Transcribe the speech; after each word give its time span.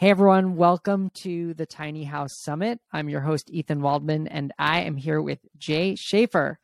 Hey 0.00 0.08
everyone, 0.08 0.56
welcome 0.56 1.10
to 1.16 1.52
the 1.52 1.66
Tiny 1.66 2.04
House 2.04 2.38
Summit. 2.38 2.80
I'm 2.90 3.10
your 3.10 3.20
host, 3.20 3.50
Ethan 3.50 3.82
Waldman, 3.82 4.28
and 4.28 4.50
I 4.58 4.80
am 4.80 4.96
here 4.96 5.20
with 5.20 5.40
Jay 5.58 5.94
Shafer. 5.94 6.58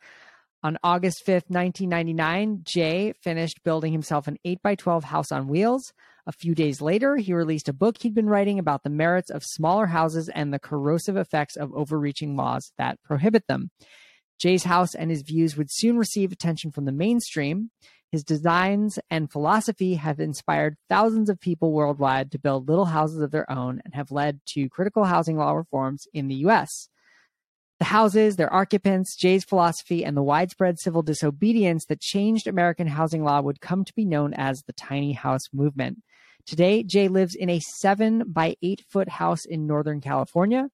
On 0.63 0.79
August 0.83 1.19
5th, 1.27 1.51
1999, 1.51 2.63
Jay 2.65 3.13
finished 3.23 3.63
building 3.63 3.93
himself 3.93 4.27
an 4.27 4.39
8x12 4.47 5.03
house 5.03 5.31
on 5.31 5.49
wheels. 5.49 5.93
A 6.27 6.33
few 6.33 6.55
days 6.55 6.81
later, 6.81 7.17
he 7.17 7.35
released 7.35 7.69
a 7.69 7.75
book 7.75 7.99
he'd 7.99 8.15
been 8.15 8.31
writing 8.31 8.59
about 8.59 8.85
the 8.85 8.89
merits 8.89 9.29
of 9.29 9.45
smaller 9.45 9.85
houses 9.85 10.31
and 10.31 10.51
the 10.51 10.59
corrosive 10.59 11.19
effects 11.19 11.57
of 11.57 11.75
overreaching 11.75 12.37
laws 12.37 12.73
that 12.79 13.03
prohibit 13.03 13.47
them. 13.49 13.71
Jay's 14.39 14.65
house 14.65 14.95
and 14.95 15.11
his 15.11 15.21
views 15.21 15.59
would 15.59 15.71
soon 15.71 15.99
receive 15.99 16.33
attention 16.33 16.71
from 16.71 16.87
the 16.87 16.91
mainstream. 16.93 17.71
His 18.13 18.23
designs 18.23 18.99
and 19.11 19.31
philosophy 19.31 19.95
have 19.95 20.21
inspired 20.21 20.77
thousands 20.89 21.29
of 21.29 21.41
people 21.41 21.73
worldwide 21.73 22.31
to 22.33 22.39
build 22.39 22.69
little 22.69 22.87
houses 22.87 23.21
of 23.21 23.31
their 23.31 23.51
own 23.51 23.81
and 23.85 23.95
have 23.95 24.11
led 24.11 24.41
to 24.55 24.69
critical 24.69 25.05
housing 25.05 25.37
law 25.37 25.53
reforms 25.53 26.07
in 26.15 26.29
the 26.29 26.37
US. 26.47 26.89
The 27.79 27.87
houses, 27.87 28.37
their 28.37 28.53
occupants, 28.55 29.17
Jay's 29.17 29.45
philosophy, 29.45 30.05
and 30.05 30.17
the 30.17 30.23
widespread 30.23 30.79
civil 30.79 31.03
disobedience 31.03 31.85
that 31.87 32.01
changed 32.01 32.47
American 32.47 32.87
housing 32.87 33.23
law 33.23 33.43
would 33.43 33.61
come 33.61 33.85
to 33.85 33.93
be 33.95 34.07
known 34.07 34.33
as 34.33 34.63
the 34.63 34.73
tiny 34.73 35.13
house 35.13 35.43
movement. 35.53 35.99
Today, 36.47 36.85
Jay 36.85 37.09
lives 37.09 37.35
in 37.35 37.51
a 37.51 37.61
seven 37.61 38.23
by 38.29 38.55
eight 38.63 38.83
foot 38.89 39.09
house 39.09 39.45
in 39.45 39.67
Northern 39.67 40.01
California. 40.01 40.69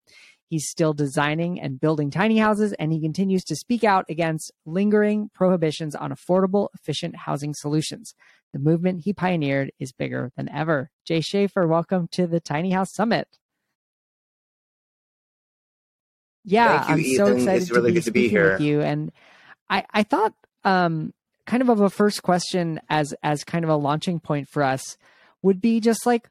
He's 0.52 0.68
still 0.68 0.92
designing 0.92 1.58
and 1.58 1.80
building 1.80 2.10
tiny 2.10 2.36
houses, 2.36 2.74
and 2.74 2.92
he 2.92 3.00
continues 3.00 3.42
to 3.44 3.56
speak 3.56 3.84
out 3.84 4.04
against 4.10 4.52
lingering 4.66 5.30
prohibitions 5.34 5.94
on 5.94 6.12
affordable, 6.12 6.68
efficient 6.74 7.16
housing 7.16 7.54
solutions. 7.54 8.12
The 8.52 8.58
movement 8.58 9.04
he 9.04 9.14
pioneered 9.14 9.72
is 9.80 9.92
bigger 9.92 10.30
than 10.36 10.50
ever. 10.50 10.90
Jay 11.06 11.22
Shafer, 11.22 11.66
welcome 11.66 12.06
to 12.12 12.26
the 12.26 12.38
Tiny 12.38 12.70
House 12.70 12.92
Summit. 12.92 13.28
Yeah, 16.44 16.86
you, 16.86 16.92
I'm 16.92 17.00
Ethan. 17.00 17.26
so 17.26 17.32
excited 17.32 17.62
it's 17.62 17.70
really 17.70 17.94
to 17.94 17.94
be 17.94 17.94
good 17.94 18.04
to 18.04 18.10
be 18.10 18.28
here. 18.28 18.52
with 18.52 18.60
you. 18.60 18.82
And 18.82 19.10
I, 19.70 19.86
I 19.90 20.02
thought 20.02 20.34
um, 20.64 21.14
kind 21.46 21.62
of 21.62 21.70
of 21.70 21.80
a 21.80 21.88
first 21.88 22.22
question 22.22 22.78
as 22.90 23.14
as 23.22 23.42
kind 23.42 23.64
of 23.64 23.70
a 23.70 23.76
launching 23.76 24.20
point 24.20 24.50
for 24.50 24.62
us 24.62 24.98
would 25.40 25.62
be 25.62 25.80
just 25.80 26.04
like 26.04 26.28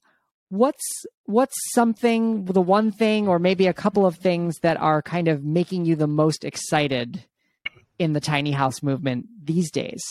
what's 0.51 1.05
what's 1.23 1.55
something 1.73 2.43
the 2.43 2.61
one 2.61 2.91
thing 2.91 3.25
or 3.25 3.39
maybe 3.39 3.67
a 3.67 3.73
couple 3.73 4.05
of 4.05 4.17
things 4.17 4.57
that 4.61 4.75
are 4.75 5.01
kind 5.01 5.29
of 5.29 5.45
making 5.45 5.85
you 5.85 5.95
the 5.95 6.07
most 6.07 6.43
excited 6.43 7.23
in 7.97 8.11
the 8.11 8.19
tiny 8.19 8.51
house 8.51 8.83
movement 8.83 9.25
these 9.41 9.71
days 9.71 10.03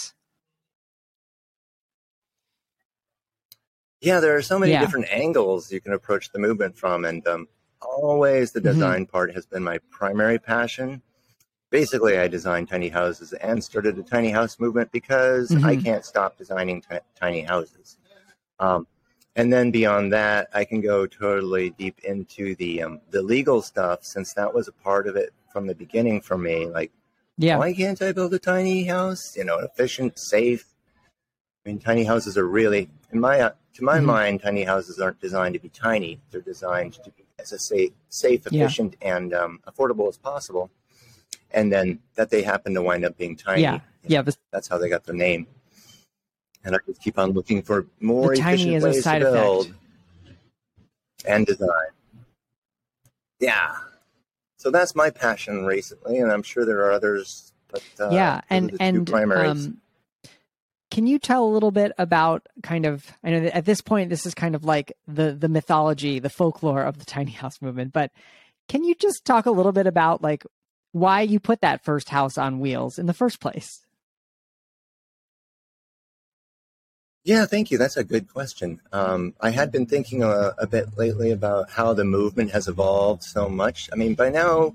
Yeah, 4.01 4.21
there 4.21 4.35
are 4.35 4.41
so 4.41 4.59
many 4.59 4.73
Yeah. 4.73 4.81
different 4.81 5.09
angles 5.13 5.71
you 5.71 5.79
can 5.81 5.93
approach 5.93 6.31
the 6.33 6.39
movement 6.39 6.79
from, 6.79 7.05
and 7.05 7.27
um, 7.29 7.49
always 7.83 8.51
the 8.53 8.61
Mhm. 8.61 8.65
design 8.73 9.07
part 9.07 9.35
has 9.35 9.45
been 9.45 9.63
my 9.63 9.77
primary 9.91 10.39
passion. 10.39 11.03
Basically, 11.69 12.17
I 12.17 12.27
designed 12.27 12.71
tiny 12.71 12.89
houses 12.89 13.35
and 13.35 13.63
started 13.63 13.99
a 13.99 14.03
tiny 14.03 14.31
house 14.31 14.59
movement 14.59 14.91
because 14.91 15.55
I 15.55 15.77
Mhm. 15.77 15.85
can't 15.85 16.05
stop 16.07 16.39
designing 16.39 16.81
ti- 16.81 17.05
tiny 17.15 17.43
houses. 17.43 17.99
Um, 18.59 18.87
and 19.37 19.53
then 19.53 19.71
beyond 19.71 20.13
that, 20.13 20.49
I 20.53 20.65
can 20.65 20.81
go 20.81 21.07
totally 21.07 21.71
deep 21.71 21.99
into 22.05 22.55
the 22.57 22.83
um, 22.83 23.01
the 23.11 23.23
legal 23.23 23.63
stuff 23.63 24.05
since 24.05 24.35
that 24.35 24.53
was 24.55 24.69
a 24.69 24.73
part 24.73 25.07
of 25.07 25.17
it 25.17 25.33
from 25.53 25.67
the 25.67 25.75
beginning 25.75 26.21
for 26.21 26.37
me. 26.39 26.67
Like 26.67 26.93
yeah 27.39 27.57
why 27.57 27.73
can't 27.73 28.01
I 28.03 28.13
build 28.13 28.35
a 28.35 28.39
tiny 28.39 28.85
house? 28.85 29.37
You 29.37 29.45
know, 29.45 29.59
efficient, 29.59 30.19
safe. 30.19 30.67
I 31.65 31.69
mean, 31.69 31.79
tiny 31.79 32.05
houses 32.05 32.39
are 32.39 32.47
really, 32.49 32.89
in 33.13 33.21
my 33.21 33.41
uh, 33.41 33.51
to 33.75 33.85
my 33.85 33.99
Mhm. 33.99 34.05
mind, 34.05 34.43
tiny 34.43 34.65
houses 34.65 34.99
aren't 34.99 35.21
designed 35.21 35.55
to 35.55 35.61
be 35.61 35.69
tiny. 35.69 36.21
They're 36.31 36.41
designed 36.41 36.95
to 36.95 37.11
be 37.11 37.25
as 37.39 37.53
a 37.53 37.59
safe, 37.59 37.93
safe, 38.09 38.43
Yeah. 38.51 38.65
efficient, 38.65 38.97
and 39.03 39.33
um, 39.35 39.61
affordable 39.67 40.09
as 40.09 40.17
possible. 40.17 40.71
And 41.53 41.73
then 41.73 42.01
that 42.15 42.31
they 42.31 42.43
happen 42.43 42.75
to 42.75 42.83
wind 42.83 43.05
up 43.05 43.17
being 43.17 43.37
tiny. 43.37 43.63
yeah 43.63 43.81
yeah 44.07 44.23
the, 44.23 44.37
that's 44.53 44.69
how 44.69 44.79
they 44.79 44.89
got 44.89 45.05
their 45.05 45.15
name. 45.15 45.47
And 46.65 46.75
I 46.75 46.79
just 46.87 47.01
keep 47.03 47.19
on 47.19 47.31
looking 47.33 47.63
for 47.63 47.87
more 48.01 48.35
The 48.35 48.41
tiny 48.41 48.75
efficient 48.75 48.83
ways 48.95 49.05
side 49.05 49.19
to 49.21 49.31
build 49.33 49.67
effect. 49.67 49.79
and 51.27 51.47
design. 51.47 51.69
Yeah. 53.39 53.77
So 54.59 54.71
that's 54.71 54.95
my 54.95 55.09
passion 55.11 55.65
recently, 55.65 56.19
and 56.19 56.31
I'm 56.31 56.43
sure 56.43 56.67
there 56.67 56.81
are 56.85 56.93
others. 56.93 57.53
But 57.69 57.83
uh, 58.01 58.11
yeah 58.11 58.41
and 58.51 58.77
and 58.81 59.07
primaries. 59.07 59.67
um 59.67 59.81
can 60.91 61.07
you 61.07 61.21
tell 61.21 61.45
a 61.45 61.53
little 61.55 61.71
bit 61.71 61.93
about 61.99 62.45
kind 62.65 62.85
of 62.85 63.07
i 63.23 63.31
know 63.31 63.39
that 63.39 63.57
at 63.57 63.65
this 63.65 63.81
point 63.81 64.11
this 64.11 64.27
is 64.27 64.35
kind 64.35 64.57
of 64.57 64.65
like 64.65 64.93
the 65.07 65.31
the 65.33 65.49
mythology 65.49 66.19
the 66.19 66.29
folklore 66.29 66.83
of 66.83 66.99
the 66.99 67.05
tiny 67.05 67.31
house 67.31 67.63
movement 67.63 67.93
but 67.93 68.11
can 68.69 68.83
you 68.83 68.97
just 68.97 69.25
talk 69.25 69.47
a 69.47 69.53
little 69.53 69.71
bit 69.71 69.87
about 69.87 70.21
like 70.21 70.45
why 70.91 71.21
you 71.21 71.39
put 71.39 71.61
that 71.61 71.85
first 71.85 72.09
house 72.09 72.37
on 72.37 72.59
wheels 72.59 72.99
in 72.99 73.07
the 73.07 73.15
first 73.15 73.39
place 73.39 73.87
Yeah, 77.23 77.45
thank 77.45 77.71
you. 77.71 77.77
That's 77.77 77.97
a 77.99 78.05
good 78.05 78.33
question. 78.33 78.81
Um, 78.93 79.35
I 79.41 79.51
had 79.51 79.71
been 79.71 79.87
thinking 79.87 80.23
a, 80.23 80.55
a 80.57 80.67
bit 80.67 80.97
lately 80.97 81.31
about 81.31 81.71
how 81.71 81.93
the 81.93 82.05
movement 82.05 82.51
has 82.53 82.67
evolved 82.67 83.23
so 83.23 83.49
much. 83.49 83.91
I 83.93 83.97
mean, 83.97 84.15
by 84.15 84.31
now, 84.31 84.75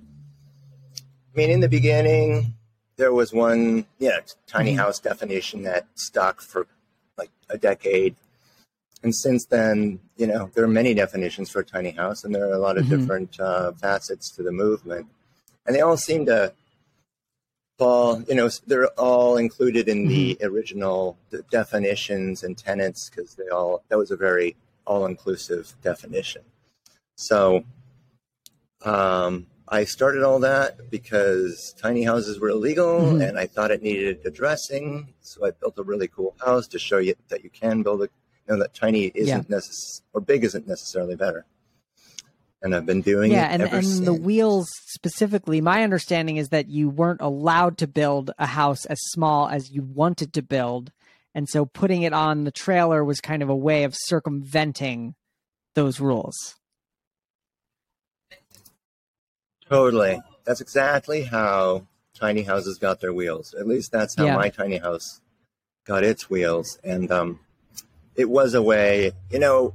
I 1.00 1.38
mean, 1.38 1.50
in 1.50 1.60
the 1.60 1.68
beginning, 1.70 2.54
there 2.98 3.12
was 3.14 3.34
one, 3.34 3.86
know, 4.10 4.20
tiny 4.48 4.74
Mhm. 4.74 4.78
house 4.78 5.00
definition 5.00 5.64
that 5.64 5.88
stuck 5.96 6.40
for 6.40 6.68
like 7.18 7.32
a 7.50 7.58
decade. 7.58 8.16
And 9.04 9.14
since 9.14 9.46
then, 9.46 10.00
you 10.16 10.28
know, 10.28 10.50
there 10.54 10.64
are 10.64 10.68
many 10.68 10.94
definitions 10.94 11.50
for 11.50 11.60
a 11.60 11.66
tiny 11.66 11.92
house, 11.92 12.24
and 12.24 12.34
there 12.34 12.48
are 12.48 12.54
a 12.54 12.60
lot 12.60 12.78
of 12.78 12.86
Mhm. 12.86 12.90
different 12.90 13.40
uh, 13.40 13.72
facets 13.74 14.30
to 14.36 14.44
the 14.44 14.52
movement. 14.52 15.08
And 15.66 15.76
they 15.76 15.82
all 15.82 15.98
seem 15.98 16.26
to 16.28 16.54
fall, 17.78 18.22
you 18.24 18.36
know, 18.36 18.50
they're 18.68 18.88
all 19.00 19.38
included 19.38 19.88
in 19.88 20.08
the 20.08 20.38
original 20.44 21.18
d- 21.30 21.40
definitions 21.52 22.44
and 22.44 22.58
tenets 22.58 23.10
because 23.10 23.36
they 23.36 23.48
all, 23.50 23.84
that 23.90 23.98
was 23.98 24.12
a 24.12 24.16
very 24.16 24.56
all 24.86 25.06
inclusive 25.06 25.74
definition. 25.82 26.42
So 27.16 27.64
um, 28.84 29.48
I 29.68 29.84
started 29.84 30.24
all 30.24 30.40
that 30.40 30.90
because 30.90 31.74
tiny 31.82 32.04
houses 32.04 32.40
were 32.40 32.50
illegal 32.50 33.02
Mhm. 33.02 33.28
and 33.30 33.40
I 33.40 33.48
thought 33.48 33.72
it 33.72 33.82
needed 33.82 34.20
addressing. 34.26 35.14
So 35.22 35.46
I 35.46 35.52
built 35.52 35.78
a 35.78 35.84
really 35.84 36.08
cool 36.08 36.36
house 36.44 36.68
to 36.70 36.80
show 36.80 37.00
you 37.00 37.16
that 37.30 37.44
you 37.44 37.50
can 37.50 37.82
build 37.84 38.02
a, 38.02 38.04
you 38.04 38.10
know, 38.50 38.58
that 38.60 38.74
tiny 38.74 39.12
isn't 39.16 39.50
necess- 39.50 40.02
or 40.14 40.22
big 40.22 40.44
isn't 40.44 40.68
necessarily 40.68 41.16
better. 41.16 41.46
And 42.66 42.76
I've 42.76 42.86
been 42.86 43.02
doing 43.02 43.32
yeah 43.32 43.46
it 43.46 43.52
and 43.54 43.62
ever 43.62 43.78
and 43.78 43.86
since. 43.86 44.06
the 44.06 44.14
wheels 44.14 44.68
specifically 44.88 45.62
my 45.62 45.84
understanding 45.84 46.38
is 46.38 46.50
that 46.50 46.68
you 46.68 46.90
weren't 46.90 47.22
allowed 47.22 47.78
to 47.78 47.88
build 47.88 48.32
a 48.40 48.48
house 48.48 48.86
as 48.86 48.98
small 49.12 49.48
as 49.48 49.70
you 49.72 49.84
wanted 49.84 50.34
to 50.34 50.42
build 50.42 50.92
and 51.34 51.48
so 51.48 51.66
putting 51.66 52.02
it 52.02 52.12
on 52.12 52.44
the 52.44 52.52
trailer 52.52 53.06
was 53.06 53.22
kind 53.22 53.42
of 53.44 53.50
a 53.50 53.56
way 53.56 53.84
of 53.84 53.94
circumventing 53.96 55.16
those 55.76 56.00
rules 56.00 56.36
Totally. 59.70 60.22
That's 60.44 60.62
exactly 60.62 61.24
how 61.24 61.88
tiny 62.14 62.44
houses 62.44 62.78
got 62.78 63.00
their 63.02 63.14
wheels. 63.14 63.54
At 63.60 63.68
least 63.68 63.92
that's 63.92 64.16
how 64.16 64.26
Yeah. 64.26 64.36
my 64.36 64.50
tiny 64.50 64.78
house 64.78 65.22
got 65.86 66.04
its 66.04 66.30
wheels. 66.30 66.80
And 66.84 67.12
um, 67.12 67.40
it 68.16 68.30
was 68.30 68.54
a 68.54 68.62
way, 68.62 69.12
you 69.32 69.40
know, 69.40 69.74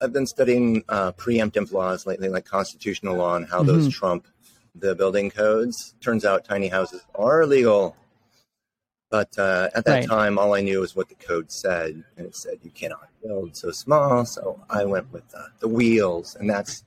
I've 0.00 0.12
been 0.12 0.26
studying 0.26 0.82
uh, 0.88 1.12
preemptive 1.12 1.72
laws 1.72 2.06
lately, 2.06 2.28
like 2.28 2.44
constitutional 2.46 3.16
law 3.16 3.36
and 3.36 3.46
how 3.46 3.62
those 3.62 3.88
Mhm. 3.88 3.92
trump 3.92 4.26
the 4.74 4.94
building 4.94 5.30
codes. 5.30 5.94
Turns 6.00 6.24
out 6.24 6.44
tiny 6.44 6.68
houses 6.68 7.02
are 7.14 7.42
illegal. 7.42 7.96
But 9.10 9.36
uh, 9.38 9.68
at 9.74 9.84
that 9.86 9.92
Right. 10.00 10.08
time, 10.08 10.38
all 10.38 10.54
I 10.54 10.60
knew 10.60 10.80
was 10.80 10.94
what 10.94 11.08
the 11.08 11.16
code 11.16 11.50
said. 11.50 12.04
And 12.16 12.26
it 12.26 12.36
said 12.36 12.58
you 12.62 12.70
cannot 12.70 13.08
build 13.22 13.56
so 13.56 13.72
small. 13.72 14.24
So 14.24 14.60
I 14.70 14.84
went 14.84 15.12
with 15.12 15.24
uh, 15.34 15.46
the 15.58 15.68
wheels. 15.68 16.36
And 16.38 16.48
that's 16.48 16.84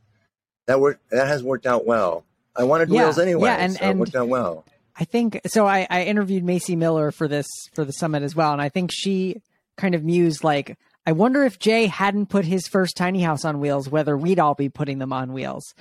that 0.68 0.80
worked. 0.80 1.10
That 1.10 1.28
has 1.28 1.44
worked 1.44 1.66
out 1.66 1.86
well. 1.86 2.24
I 2.56 2.64
wanted 2.64 2.90
Yeah, 2.90 3.04
wheels 3.04 3.20
anyway, 3.20 3.50
yeah, 3.50 3.56
and- 3.58 3.74
so 3.74 3.80
and- 3.82 3.98
it 3.98 4.00
worked 4.00 4.16
out 4.16 4.28
well. 4.30 4.66
I 4.96 5.06
think 5.06 5.42
so. 5.48 5.66
I, 5.66 5.88
I 5.90 6.04
interviewed 6.04 6.44
Macy 6.44 6.76
Miller 6.76 7.12
for 7.12 7.28
this 7.28 7.48
for 7.74 7.84
the 7.84 7.92
summit 7.94 8.22
as 8.22 8.36
well, 8.36 8.54
and 8.54 8.62
I 8.62 8.70
think 8.70 8.92
she 8.94 9.42
kind 9.76 9.96
of 9.96 10.04
mused 10.04 10.44
like, 10.44 10.78
I 11.06 11.12
wonder 11.12 11.44
if 11.44 11.60
Jay 11.60 11.88
hadn't 11.88 12.28
put 12.28 12.46
his 12.46 12.68
first 12.68 12.96
tiny 12.96 13.22
house 13.22 13.44
on 13.44 13.60
wheels, 13.60 13.90
whether 13.90 14.18
we'd 14.18 14.40
all 14.40 14.56
be 14.56 14.70
putting 14.70 15.00
them 15.00 15.12
on 15.12 15.34
wheels. 15.34 15.74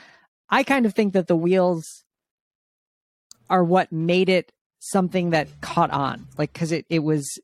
I 0.48 0.64
kind 0.64 0.84
of 0.86 0.94
think 0.94 1.12
that 1.12 1.28
the 1.28 1.36
wheels 1.36 2.04
are 3.48 3.62
what 3.62 3.92
made 3.92 4.28
it 4.28 4.52
something 4.80 5.30
that 5.30 5.60
caught 5.60 5.90
on, 5.90 6.26
like 6.36 6.52
because 6.52 6.72
it 6.72 6.86
it 6.90 7.00
was 7.00 7.38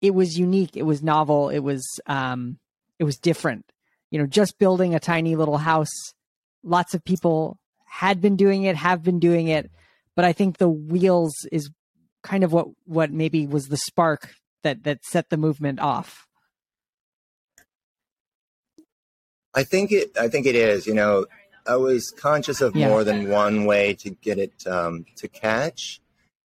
it 0.00 0.14
was 0.14 0.38
unique, 0.38 0.76
it 0.76 0.82
was 0.82 1.02
novel, 1.02 1.48
it 1.48 1.60
was 1.60 1.86
um 2.06 2.58
it 2.98 3.04
was 3.04 3.16
different. 3.16 3.64
You 4.10 4.18
know, 4.20 4.26
just 4.26 4.58
building 4.58 4.94
a 4.94 5.00
tiny 5.00 5.36
little 5.36 5.58
house. 5.58 6.12
Lots 6.62 6.94
of 6.94 7.04
people 7.04 7.58
had 7.86 8.20
been 8.20 8.36
doing 8.36 8.64
it, 8.64 8.76
have 8.76 9.02
been 9.02 9.20
doing 9.20 9.48
it 9.48 9.70
but 10.14 10.24
I 10.24 10.32
think 10.32 10.58
the 10.58 10.68
wheels 10.68 11.34
is 11.50 11.70
kind 12.22 12.44
of 12.44 12.52
what 12.52 12.68
what 12.84 13.12
maybe 13.12 13.46
was 13.46 13.68
the 13.68 13.76
spark 13.76 14.30
that 14.62 14.84
that 14.84 15.04
set 15.04 15.30
the 15.30 15.36
movement 15.36 15.80
off. 15.80 16.26
I 19.54 19.62
think 19.62 19.92
it. 19.92 20.16
I 20.18 20.28
think 20.28 20.46
it 20.46 20.54
is. 20.54 20.86
You 20.86 20.94
know, 20.94 21.26
I 21.66 21.76
was 21.76 22.10
conscious 22.16 22.60
of 22.60 22.74
Yeah. 22.74 22.88
more 22.88 23.04
than 23.04 23.28
one 23.28 23.64
way 23.66 23.94
to 23.94 24.10
get 24.10 24.38
it 24.38 24.66
um, 24.66 25.06
to 25.16 25.28
catch, 25.28 26.00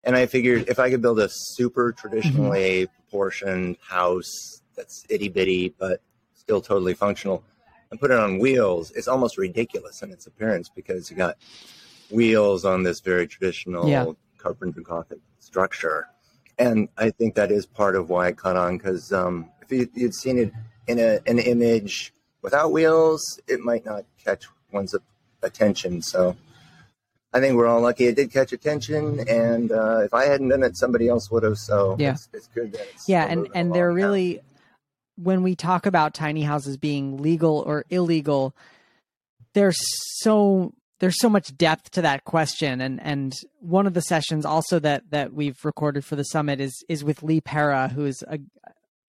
and 0.04 0.16
I 0.16 0.26
figured 0.26 0.66
if 0.68 0.80
I 0.80 0.90
could 0.90 1.02
build 1.02 1.20
a 1.20 1.30
super 1.30 1.92
traditionally 1.92 2.88
proportioned 2.88 3.78
house 3.88 4.62
that's 4.76 5.06
itty 5.10 5.30
bitty 5.30 5.74
but 5.78 6.02
still 6.34 6.62
totally 6.62 6.94
functional, 6.94 7.44
and 7.92 8.00
put 8.00 8.12
it 8.12 8.18
on 8.18 8.40
wheels, 8.40 8.92
it's 8.92 9.08
almost 9.08 9.38
ridiculous 9.38 10.02
in 10.02 10.12
its 10.12 10.28
appearance 10.28 10.70
because 10.70 11.10
you 11.10 11.16
got 11.18 11.38
wheels 12.12 12.66
on 12.66 12.84
this 12.84 13.00
very 13.00 13.28
traditional 13.28 13.90
Yeah. 13.90 14.06
carpenter 14.38 14.82
gothic 14.82 15.20
structure, 15.40 16.08
and 16.58 16.90
I 16.98 17.12
think 17.12 17.36
that 17.36 17.52
is 17.52 17.66
part 17.66 17.96
of 17.96 18.10
why 18.10 18.30
it 18.30 18.38
caught 18.38 18.56
on 18.58 18.78
because 18.78 19.14
um, 19.14 19.50
if 19.62 19.72
you, 19.72 19.90
you'd 19.94 20.14
seen 20.16 20.38
it 20.40 20.52
in 20.88 21.00
a, 21.00 21.20
an 21.28 21.40
image 21.40 22.14
without 22.46 22.72
wheels, 22.72 23.22
it 23.48 23.60
might 23.60 23.86
not 23.86 24.06
catch 24.24 24.46
one's 24.72 24.96
attention. 25.42 26.02
So 26.02 26.38
I 27.34 27.40
think 27.42 27.56
we're 27.58 27.68
all 27.68 27.82
lucky 27.82 28.06
it 28.06 28.16
did 28.16 28.32
catch 28.32 28.54
attention, 28.54 29.28
and 29.28 29.72
uh, 29.72 30.00
if 30.06 30.14
I 30.14 30.26
hadn't 30.26 30.50
done 30.50 30.64
it, 30.64 30.78
somebody 30.78 31.10
else 31.10 31.30
would 31.32 31.44
have. 31.44 31.58
So 31.58 31.96
Yeah. 32.00 32.12
it's, 32.12 32.30
it's 32.34 32.48
good 32.48 32.72
that 32.74 32.88
it's 32.94 33.10
yeah 33.10 33.26
and 33.26 33.50
and 33.54 33.74
they're 33.74 33.92
really 33.92 34.40
when 35.18 35.44
we 35.44 35.56
talk 35.56 35.86
about 35.86 36.14
tiny 36.14 36.44
houses 36.44 36.78
being 36.78 37.18
legal 37.22 37.64
or 37.66 37.86
illegal 37.90 38.54
there's 39.54 39.78
so 40.22 40.74
there's 41.00 41.20
so 41.20 41.30
much 41.30 41.56
depth 41.58 41.92
to 41.92 42.02
that 42.02 42.24
question 42.26 42.82
and 42.82 43.02
and 43.02 43.34
one 43.60 43.88
of 43.88 43.94
the 43.94 44.02
sessions 44.02 44.46
also 44.46 44.78
that 44.80 45.04
that 45.10 45.34
we've 45.34 45.58
recorded 45.64 46.04
for 46.06 46.16
the 46.16 46.24
summit 46.24 46.60
is 46.62 46.84
is 46.90 47.04
with 47.04 47.24
lee 47.24 47.42
Pera, 47.42 47.88
who's 47.90 48.22
a 48.28 48.40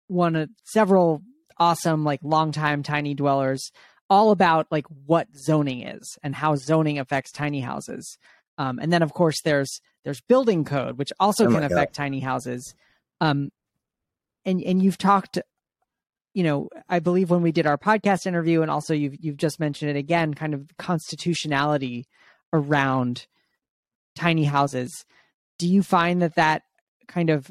one 0.09 0.37
of 0.37 0.49
several 0.65 1.23
awesome 1.59 2.05
like 2.05 2.21
long 2.23 2.53
time 2.53 2.83
tiny 2.83 3.15
dwellers 3.15 3.71
all 4.09 4.31
about 4.31 4.67
like 4.71 4.87
what 5.07 5.27
zoning 5.37 5.83
is 5.83 6.19
and 6.23 6.35
how 6.35 6.55
zoning 6.55 6.99
affects 6.99 7.33
tiny 7.33 7.61
houses. 7.61 8.19
Um, 8.59 8.79
and 8.79 8.93
then 8.93 9.03
of 9.03 9.13
course 9.13 9.41
there's 9.43 9.81
there's 10.05 10.21
building 10.21 10.65
code 10.65 10.99
which 10.99 11.13
also 11.19 11.47
Oh 11.47 11.51
can 11.51 11.61
God. 11.61 11.73
affect 11.73 11.95
tiny 11.95 12.21
houses. 12.21 12.75
Um, 13.21 13.51
and 14.45 14.63
and 14.63 14.83
you've 14.83 14.99
talked 14.99 15.39
you 16.35 16.45
know 16.45 16.69
i 16.89 16.99
believe 16.99 17.31
when 17.31 17.41
we 17.41 17.51
did 17.51 17.67
our 17.67 17.79
podcast 17.79 18.27
interview 18.27 18.61
and 18.61 18.71
also 18.71 18.93
you've 18.93 19.17
you've 19.19 19.39
just 19.39 19.59
mentioned 19.59 19.91
it 19.91 19.97
again 19.97 20.35
kind 20.35 20.53
of 20.53 20.71
constitutionality 20.77 22.07
around 22.53 23.27
tiny 24.15 24.45
houses. 24.45 25.05
Do 25.59 25.69
you 25.69 25.83
find 25.83 26.23
that 26.23 26.35
that 26.37 26.63
kind 27.07 27.31
of 27.31 27.51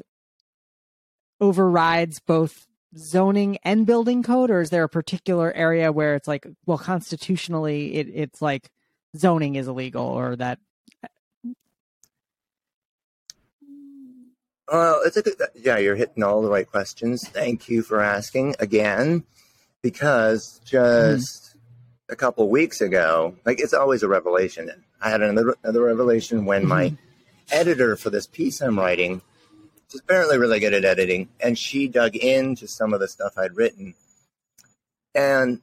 overrides 1.40 2.20
both 2.20 2.66
zoning 2.96 3.58
and 3.62 3.86
building 3.86 4.22
code 4.22 4.50
or 4.50 4.60
is 4.60 4.70
there 4.70 4.84
a 4.84 4.88
particular 4.88 5.52
area 5.52 5.92
where 5.92 6.14
it's 6.14 6.28
like 6.28 6.46
well 6.64 6.78
constitutionally 6.78 7.94
it, 7.94 8.08
it's 8.12 8.40
like 8.40 8.70
zoning 9.16 9.56
is 9.56 9.68
illegal 9.68 10.04
or 10.04 10.36
that 10.36 10.58
Well, 14.70 15.00
it's 15.04 15.16
a 15.16 15.22
good. 15.22 15.34
Yeah, 15.54 15.78
you're 15.78 15.94
hitting 15.94 16.24
all 16.24 16.42
the 16.42 16.50
right 16.50 16.68
questions. 16.68 17.26
Thank 17.28 17.68
you 17.68 17.82
for 17.82 18.00
asking 18.00 18.56
again, 18.58 19.24
because 19.80 20.60
just 20.64 21.54
a 22.08 22.16
couple 22.16 22.48
weeks 22.48 22.80
ago, 22.80 23.36
like 23.44 23.60
it's 23.60 23.74
always 23.74 24.02
a 24.02 24.08
revelation. 24.08 24.70
I 25.00 25.10
had 25.10 25.22
another 25.22 25.54
another 25.62 25.82
revelation 25.82 26.46
when 26.46 26.66
my 26.66 26.86
mm-hmm. 26.86 26.96
editor 27.52 27.96
for 27.96 28.10
this 28.10 28.26
piece 28.26 28.60
I'm 28.60 28.78
writing 28.78 29.22
is 29.94 30.00
apparently 30.00 30.38
really 30.38 30.60
good 30.60 30.74
at 30.74 30.84
editing, 30.84 31.28
and 31.40 31.58
she 31.58 31.88
dug 31.88 32.16
into 32.16 32.66
some 32.66 32.92
of 32.92 33.00
the 33.00 33.08
stuff 33.08 33.38
I'd 33.38 33.56
written, 33.56 33.94
and 35.14 35.60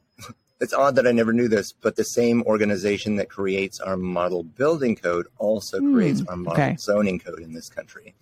it's 0.60 0.72
odd 0.72 0.96
that 0.96 1.06
I 1.06 1.12
never 1.12 1.32
knew 1.32 1.48
this, 1.48 1.72
but 1.72 1.96
the 1.96 2.04
same 2.04 2.42
organization 2.44 3.16
that 3.16 3.28
creates 3.28 3.80
our 3.80 3.96
model 3.96 4.42
building 4.42 4.96
code 4.96 5.26
also 5.38 5.78
Hmm, 5.78 5.94
creates 5.94 6.22
our 6.28 6.36
model 6.36 6.62
okay. 6.62 6.76
zoning 6.76 7.18
code 7.18 7.40
in 7.40 7.52
this 7.52 7.68
country. 7.68 8.14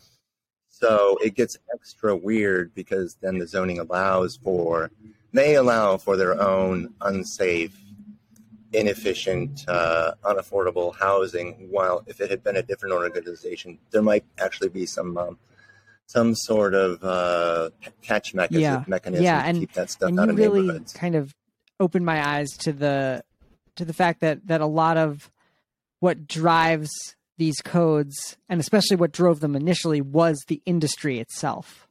So 0.69 1.19
it 1.23 1.37
gets 1.37 1.57
extra 1.73 2.17
weird 2.17 2.75
because 2.75 3.17
then 3.21 3.39
the 3.39 3.47
zoning 3.47 3.79
allows 3.79 4.37
for, 4.37 4.91
they 5.33 5.55
allow 5.55 5.99
for 5.99 6.17
their 6.17 6.41
own 6.41 6.93
unsafe, 7.03 7.79
inefficient, 8.73 9.65
uh, 9.69 10.15
unaffordable 10.25 10.97
housing. 10.97 11.69
While 11.71 12.03
if 12.07 12.21
it 12.21 12.31
had 12.31 12.43
been 12.43 12.57
a 12.57 12.63
different 12.63 12.95
organization, 12.95 13.79
there 13.93 14.03
might 14.03 14.25
actually 14.39 14.71
be 14.71 14.87
some, 14.87 15.17
um, 15.17 15.39
some 16.13 16.35
sort 16.35 16.75
of 16.75 17.03
uh, 17.03 17.71
catch 18.03 18.35
mechanism, 18.35 18.63
Yeah. 18.63 18.85
mechanism 18.87 19.25
Yeah, 19.25 19.41
to 19.43 19.49
and- 19.49 19.59
keep 19.61 19.73
that 19.73 19.91
stuff 19.91 20.09
and 20.11 20.21
out 20.21 20.29
of 20.29 20.37
really 20.37 20.61
neighborhoods. 20.63 20.93
kind 20.93 21.15
of 21.15 21.35
opened 21.81 22.05
my 22.07 22.25
eyes 22.27 22.49
to 22.61 22.73
the 22.73 23.25
to 23.77 23.85
the 23.85 23.93
fact 23.93 24.21
that 24.21 24.47
that 24.47 24.61
a 24.61 24.67
lot 24.67 24.97
of 24.97 25.31
what 26.01 26.27
drives 26.27 26.91
these 27.39 27.57
codes 27.65 28.37
and 28.49 28.61
especially 28.61 28.97
what 28.97 29.11
drove 29.13 29.41
them 29.41 29.57
initially 29.57 30.01
was 30.01 30.39
the 30.49 30.61
industry 30.67 31.19
itself 31.19 31.89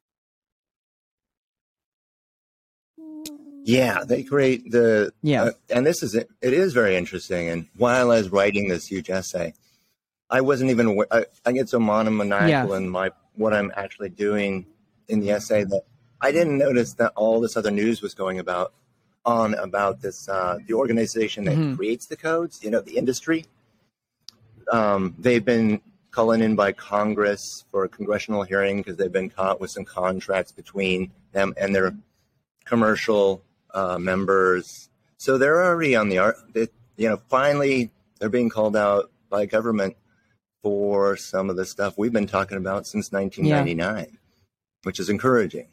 Yeah, 3.63 4.03
they 4.07 4.23
create 4.23 4.71
the 4.71 5.13
yeah 5.21 5.43
Uh, 5.43 5.51
and 5.69 5.85
this 5.85 6.01
is 6.03 6.15
it 6.15 6.27
is 6.41 6.73
very 6.73 6.95
interesting. 6.95 7.47
And 7.49 7.67
while 7.77 8.11
I 8.11 8.17
was 8.17 8.29
writing 8.29 8.69
this 8.69 8.85
huge 8.87 9.09
essay, 9.09 9.53
I 10.29 10.41
wasn't 10.41 10.71
even 10.71 10.87
aware. 10.87 11.07
I, 11.11 11.25
I 11.45 11.51
get 11.51 11.69
so 11.69 11.79
monomaniacal 11.79 12.71
Yeah. 12.71 12.77
in 12.77 12.89
my 12.89 13.11
what 13.35 13.53
I'm 13.53 13.71
actually 13.75 14.09
doing 14.09 14.65
in 15.07 15.19
the 15.19 15.31
essay 15.31 15.63
that 15.63 15.83
I 16.19 16.31
didn't 16.31 16.57
notice 16.57 16.93
that 16.95 17.13
all 17.15 17.39
this 17.39 17.57
other 17.57 17.71
news 17.71 18.01
was 18.01 18.13
going 18.13 18.39
about 18.39 18.73
on 19.25 19.53
about 19.55 20.01
this 20.01 20.27
uh, 20.29 20.57
the 20.67 20.73
organization 20.73 21.45
that 21.45 21.55
Mhm. 21.57 21.75
creates 21.77 22.05
the 22.07 22.15
codes. 22.17 22.63
You 22.63 22.71
know, 22.71 22.81
the 22.81 22.97
industry. 22.97 23.45
Um, 24.71 25.15
they've 25.19 25.43
been 25.43 25.81
calling 26.11 26.41
in 26.41 26.55
by 26.55 26.71
Congress 26.71 27.65
for 27.71 27.83
a 27.85 27.89
congressional 27.89 28.43
hearing 28.43 28.77
because 28.77 28.97
they've 28.97 29.11
been 29.11 29.29
caught 29.29 29.59
with 29.61 29.71
some 29.71 29.85
contracts 29.85 30.51
between 30.51 31.11
them 31.31 31.53
and 31.57 31.73
their 31.73 31.95
commercial 32.65 33.41
uh, 33.73 33.97
members. 33.97 34.89
So 35.17 35.37
they're 35.37 35.63
already 35.63 35.95
on 35.95 36.09
the 36.09 36.17
art. 36.17 36.35
They, 36.53 36.67
you 36.97 37.09
know, 37.09 37.17
finally 37.29 37.91
they're 38.19 38.29
being 38.29 38.49
called 38.49 38.75
out 38.75 39.09
by 39.29 39.45
government 39.45 39.95
for 40.61 41.17
some 41.17 41.49
of 41.49 41.55
the 41.55 41.65
stuff 41.65 41.95
we've 41.97 42.13
been 42.13 42.27
talking 42.27 42.57
about 42.57 42.85
since 42.87 43.11
1999, 43.11 44.17
which 44.83 44.99
is 44.99 45.09
encouraging. 45.09 45.67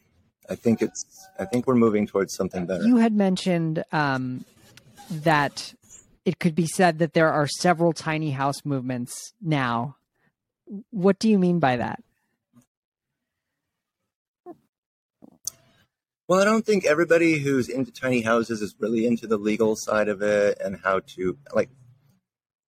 I 0.51 0.55
think 0.55 0.81
it's. 0.81 1.05
I 1.39 1.45
think 1.45 1.67
we're 1.67 1.75
moving 1.75 2.07
towards 2.07 2.35
something 2.35 2.65
better. 2.67 2.85
you 2.85 2.97
had 2.97 3.13
mentioned 3.13 3.85
um, 3.93 4.45
that 5.11 5.75
it 6.25 6.39
could 6.39 6.55
be 6.55 6.67
said 6.67 6.99
that 7.01 7.13
there 7.13 7.31
are 7.31 7.47
several 7.47 7.93
tiny 7.93 8.31
house 8.31 8.65
movements 8.65 9.33
now 9.41 9.97
what 10.91 11.19
do 11.19 11.29
you 11.29 11.39
mean 11.39 11.59
by 11.59 11.77
that 11.77 12.03
Well, 16.29 16.41
I 16.41 16.45
don't 16.45 16.67
think 16.67 16.85
everybody 16.85 17.39
who's 17.39 17.71
into 17.71 17.91
tiny 17.91 18.21
houses 18.21 18.61
is 18.61 18.75
really 18.79 19.07
into 19.07 19.27
the 19.27 19.39
legal 19.39 19.75
side 19.77 20.09
of 20.09 20.21
it 20.21 20.59
and 20.63 20.79
how 20.85 21.01
to 21.17 21.39
like 21.55 21.71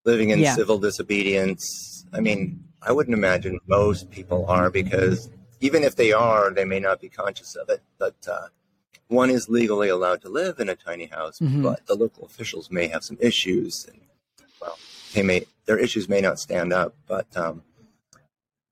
living 0.06 0.30
in 0.30 0.38
Yeah. 0.40 0.54
civil 0.54 0.78
disobedience. 0.78 1.99
I 2.12 2.20
mean, 2.20 2.64
I 2.82 2.92
wouldn't 2.92 3.14
imagine 3.16 3.58
most 3.66 4.10
people 4.10 4.46
are 4.46 4.70
because 4.70 5.30
even 5.60 5.82
if 5.84 5.96
they 5.96 6.12
are, 6.12 6.50
they 6.50 6.64
may 6.64 6.80
not 6.80 7.00
be 7.00 7.08
conscious 7.08 7.54
of 7.54 7.68
it. 7.68 7.82
But 7.98 8.16
uh, 8.30 8.48
one 9.08 9.30
is 9.30 9.48
legally 9.48 9.88
allowed 9.88 10.22
to 10.22 10.28
live 10.28 10.58
in 10.58 10.68
a 10.68 10.74
tiny 10.76 11.06
house, 11.06 11.38
Mhm. 11.38 11.62
but 11.62 11.86
the 11.86 11.94
local 11.94 12.24
officials 12.24 12.70
may 12.70 12.88
have 12.88 13.04
some 13.04 13.18
issues, 13.20 13.86
and 13.88 14.00
well, 14.60 14.78
they 15.14 15.22
may 15.22 15.46
their 15.66 15.78
issues 15.78 16.08
may 16.08 16.20
not 16.20 16.38
stand 16.40 16.72
up, 16.72 16.94
but 17.06 17.26
um, 17.36 17.62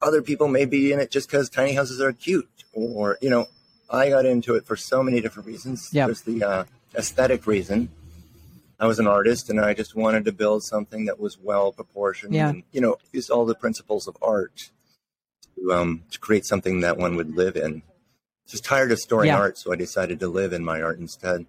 other 0.01 0.23
people 0.23 0.49
may 0.49 0.65
be 0.65 0.93
in 0.93 0.99
it 1.01 1.11
just 1.11 1.29
because 1.29 1.49
tiny 1.49 1.75
houses 1.75 2.01
are 2.01 2.13
cute, 2.13 2.65
or 2.73 3.19
you 3.21 3.31
know, 3.31 3.47
I 3.91 4.09
got 4.11 4.27
into 4.27 4.55
it 4.55 4.67
for 4.67 4.77
so 4.77 5.03
many 5.03 5.21
different 5.21 5.47
reasons. 5.47 5.91
Yep. 5.93 6.07
There's 6.07 6.23
the 6.23 6.43
uh, 6.45 6.65
aesthetic 6.95 7.47
reason. 7.47 7.91
I 8.81 8.87
was 8.87 8.99
an 8.99 9.07
artist, 9.09 9.51
and 9.51 9.61
I 9.61 9.75
just 9.75 9.95
wanted 9.97 10.25
to 10.27 10.33
build 10.33 10.63
something 10.63 11.07
that 11.07 11.19
was 11.19 11.37
well 11.39 11.73
proportioned, 11.73 12.35
Yeah. 12.35 12.51
and 12.51 12.63
you 12.73 12.81
know, 12.81 12.97
use 13.13 13.29
all 13.31 13.45
the 13.45 13.55
principles 13.55 14.07
of 14.07 14.17
art 14.23 14.71
to 15.57 15.73
um, 15.73 16.05
to 16.11 16.19
create 16.19 16.45
something 16.47 16.81
that 16.81 16.97
one 16.97 17.17
would 17.17 17.35
live 17.37 17.57
in. 17.57 17.83
Just 18.47 18.65
tired 18.65 18.93
of 18.93 18.99
storing 18.99 19.29
Yeah. 19.29 19.39
art, 19.39 19.59
so 19.59 19.73
I 19.73 19.77
decided 19.77 20.21
to 20.21 20.29
live 20.29 20.53
in 20.53 20.65
my 20.65 20.81
art 20.83 20.99
instead. 20.99 21.47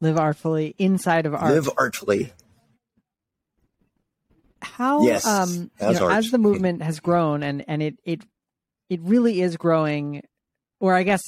live 0.00 0.18
artfully 0.18 0.74
inside 0.78 1.24
of 1.26 1.34
art 1.34 1.52
Live 1.54 1.70
artfully. 1.78 2.32
how 4.62 5.04
Yes, 5.04 5.26
um 5.26 5.70
you 5.80 5.92
know, 5.92 6.08
as 6.08 6.30
the 6.30 6.38
movement 6.38 6.82
has 6.82 6.98
grown 7.00 7.42
and 7.42 7.64
and 7.68 7.82
it 7.82 7.98
it 8.04 8.22
it 8.88 9.00
really 9.02 9.40
is 9.42 9.56
growing 9.56 10.22
or 10.80 10.94
i 10.94 11.02
guess 11.02 11.22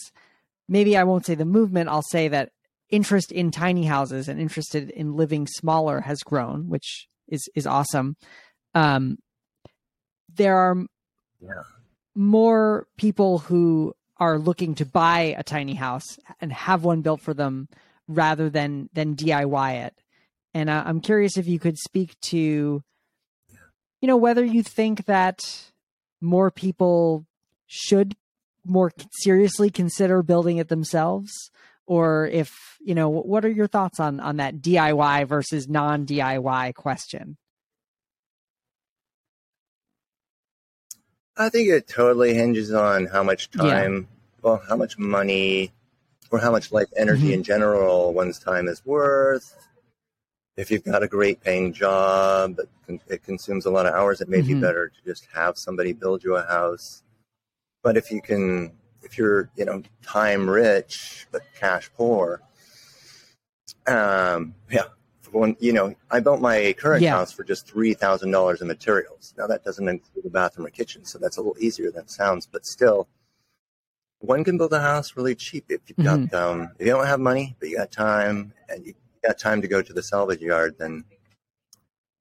maybe 0.68 0.96
i 0.96 1.04
won't 1.04 1.26
say 1.26 1.34
the 1.34 1.44
movement 1.44 1.88
i'll 1.90 2.02
say 2.02 2.28
that 2.28 2.50
interest 2.90 3.32
in 3.32 3.50
tiny 3.50 3.84
houses 3.84 4.28
and 4.28 4.40
interested 4.40 4.90
in 4.90 5.16
living 5.16 5.46
smaller 5.46 6.00
has 6.00 6.20
grown 6.20 6.68
which 6.68 7.08
is 7.28 7.48
is 7.54 7.66
awesome 7.66 8.16
um 8.74 9.18
there 10.34 10.56
are 10.56 10.86
Yeah. 11.40 11.62
more 12.14 12.86
people 12.96 13.38
who 13.38 13.94
are 14.18 14.38
looking 14.38 14.74
to 14.76 14.86
buy 14.86 15.34
a 15.36 15.42
tiny 15.42 15.74
house 15.74 16.18
and 16.40 16.52
have 16.52 16.84
one 16.84 17.02
built 17.02 17.20
for 17.20 17.34
them 17.34 17.68
rather 18.08 18.48
than 18.48 18.88
than 18.92 19.14
DIY 19.14 19.86
it. 19.86 19.94
and 20.54 20.70
uh, 20.70 20.82
I'm 20.86 21.00
curious 21.00 21.36
if 21.36 21.46
you 21.46 21.58
could 21.58 21.76
speak 21.76 22.18
to, 22.30 22.82
you 24.00 24.08
know, 24.08 24.16
whether 24.16 24.44
you 24.44 24.62
think 24.62 25.04
that 25.06 25.40
more 26.20 26.50
people 26.50 27.26
should 27.66 28.16
more 28.64 28.92
seriously 29.22 29.70
consider 29.70 30.22
building 30.22 30.56
it 30.56 30.68
themselves 30.68 31.32
or 31.86 32.26
if 32.26 32.76
you 32.80 32.94
know 32.94 33.08
what 33.08 33.44
are 33.44 33.50
your 33.50 33.66
thoughts 33.66 34.00
on 34.00 34.20
on 34.20 34.36
that 34.36 34.56
diy 34.56 35.26
versus 35.26 35.68
non 35.68 36.06
diy 36.06 36.74
question 36.74 37.36
i 41.36 41.48
think 41.48 41.68
it 41.68 41.88
totally 41.88 42.34
hinges 42.34 42.72
on 42.72 43.06
how 43.06 43.22
much 43.22 43.50
time 43.50 43.94
yeah. 43.94 44.40
well 44.42 44.62
how 44.68 44.76
much 44.76 44.98
money 44.98 45.72
or 46.30 46.38
how 46.38 46.50
much 46.50 46.72
life 46.72 46.88
energy 46.96 47.24
mm-hmm. 47.24 47.34
in 47.34 47.42
general 47.42 48.12
one's 48.12 48.38
time 48.38 48.68
is 48.68 48.84
worth 48.84 49.56
if 50.56 50.70
you've 50.70 50.84
got 50.84 51.02
a 51.02 51.08
great 51.08 51.40
paying 51.40 51.72
job 51.72 52.56
but 52.56 52.68
it 53.08 53.22
consumes 53.22 53.66
a 53.66 53.70
lot 53.70 53.86
of 53.86 53.94
hours 53.94 54.20
it 54.20 54.28
may 54.28 54.38
mm-hmm. 54.38 54.54
be 54.54 54.60
better 54.60 54.88
to 54.88 55.04
just 55.04 55.26
have 55.34 55.56
somebody 55.56 55.92
build 55.92 56.22
you 56.22 56.36
a 56.36 56.42
house 56.42 57.02
but 57.86 57.96
if 57.96 58.10
you 58.10 58.20
can, 58.20 58.72
if 59.06 59.16
you're, 59.16 59.48
you 59.56 59.64
know, 59.64 59.82
time 60.02 60.48
rich 60.48 61.26
but 61.30 61.42
cash 61.58 61.90
poor, 61.96 62.42
um, 63.86 64.54
yeah, 64.70 64.84
one, 65.30 65.56
you 65.60 65.72
know, 65.72 65.94
I 66.10 66.20
built 66.20 66.40
my 66.40 66.74
current 66.78 67.02
yeah. 67.02 67.12
house 67.12 67.32
for 67.32 67.44
just 67.44 67.66
three 67.66 67.94
thousand 67.94 68.30
dollars 68.32 68.60
in 68.60 68.68
materials. 68.68 69.34
Now 69.38 69.46
that 69.46 69.64
doesn't 69.64 69.88
include 69.88 70.26
a 70.26 70.30
bathroom 70.30 70.66
or 70.66 70.70
kitchen, 70.70 71.04
so 71.04 71.18
that's 71.18 71.36
a 71.36 71.40
little 71.40 71.56
easier 71.60 71.90
than 71.90 72.02
it 72.02 72.10
sounds. 72.10 72.46
But 72.46 72.66
still, 72.66 73.08
one 74.18 74.44
can 74.44 74.58
build 74.58 74.72
a 74.72 74.80
house 74.80 75.16
really 75.16 75.34
cheap 75.34 75.66
if 75.68 75.80
you've 75.86 76.04
got 76.04 76.18
mm-hmm. 76.18 76.36
um, 76.36 76.70
if 76.78 76.86
you 76.86 76.92
don't 76.92 77.06
have 77.06 77.20
money, 77.20 77.56
but 77.60 77.68
you 77.68 77.76
got 77.76 77.92
time 77.92 78.52
and 78.68 78.84
you 78.84 78.94
got 79.24 79.38
time 79.38 79.62
to 79.62 79.68
go 79.68 79.82
to 79.82 79.92
the 79.92 80.02
salvage 80.02 80.40
yard, 80.40 80.76
then 80.78 81.04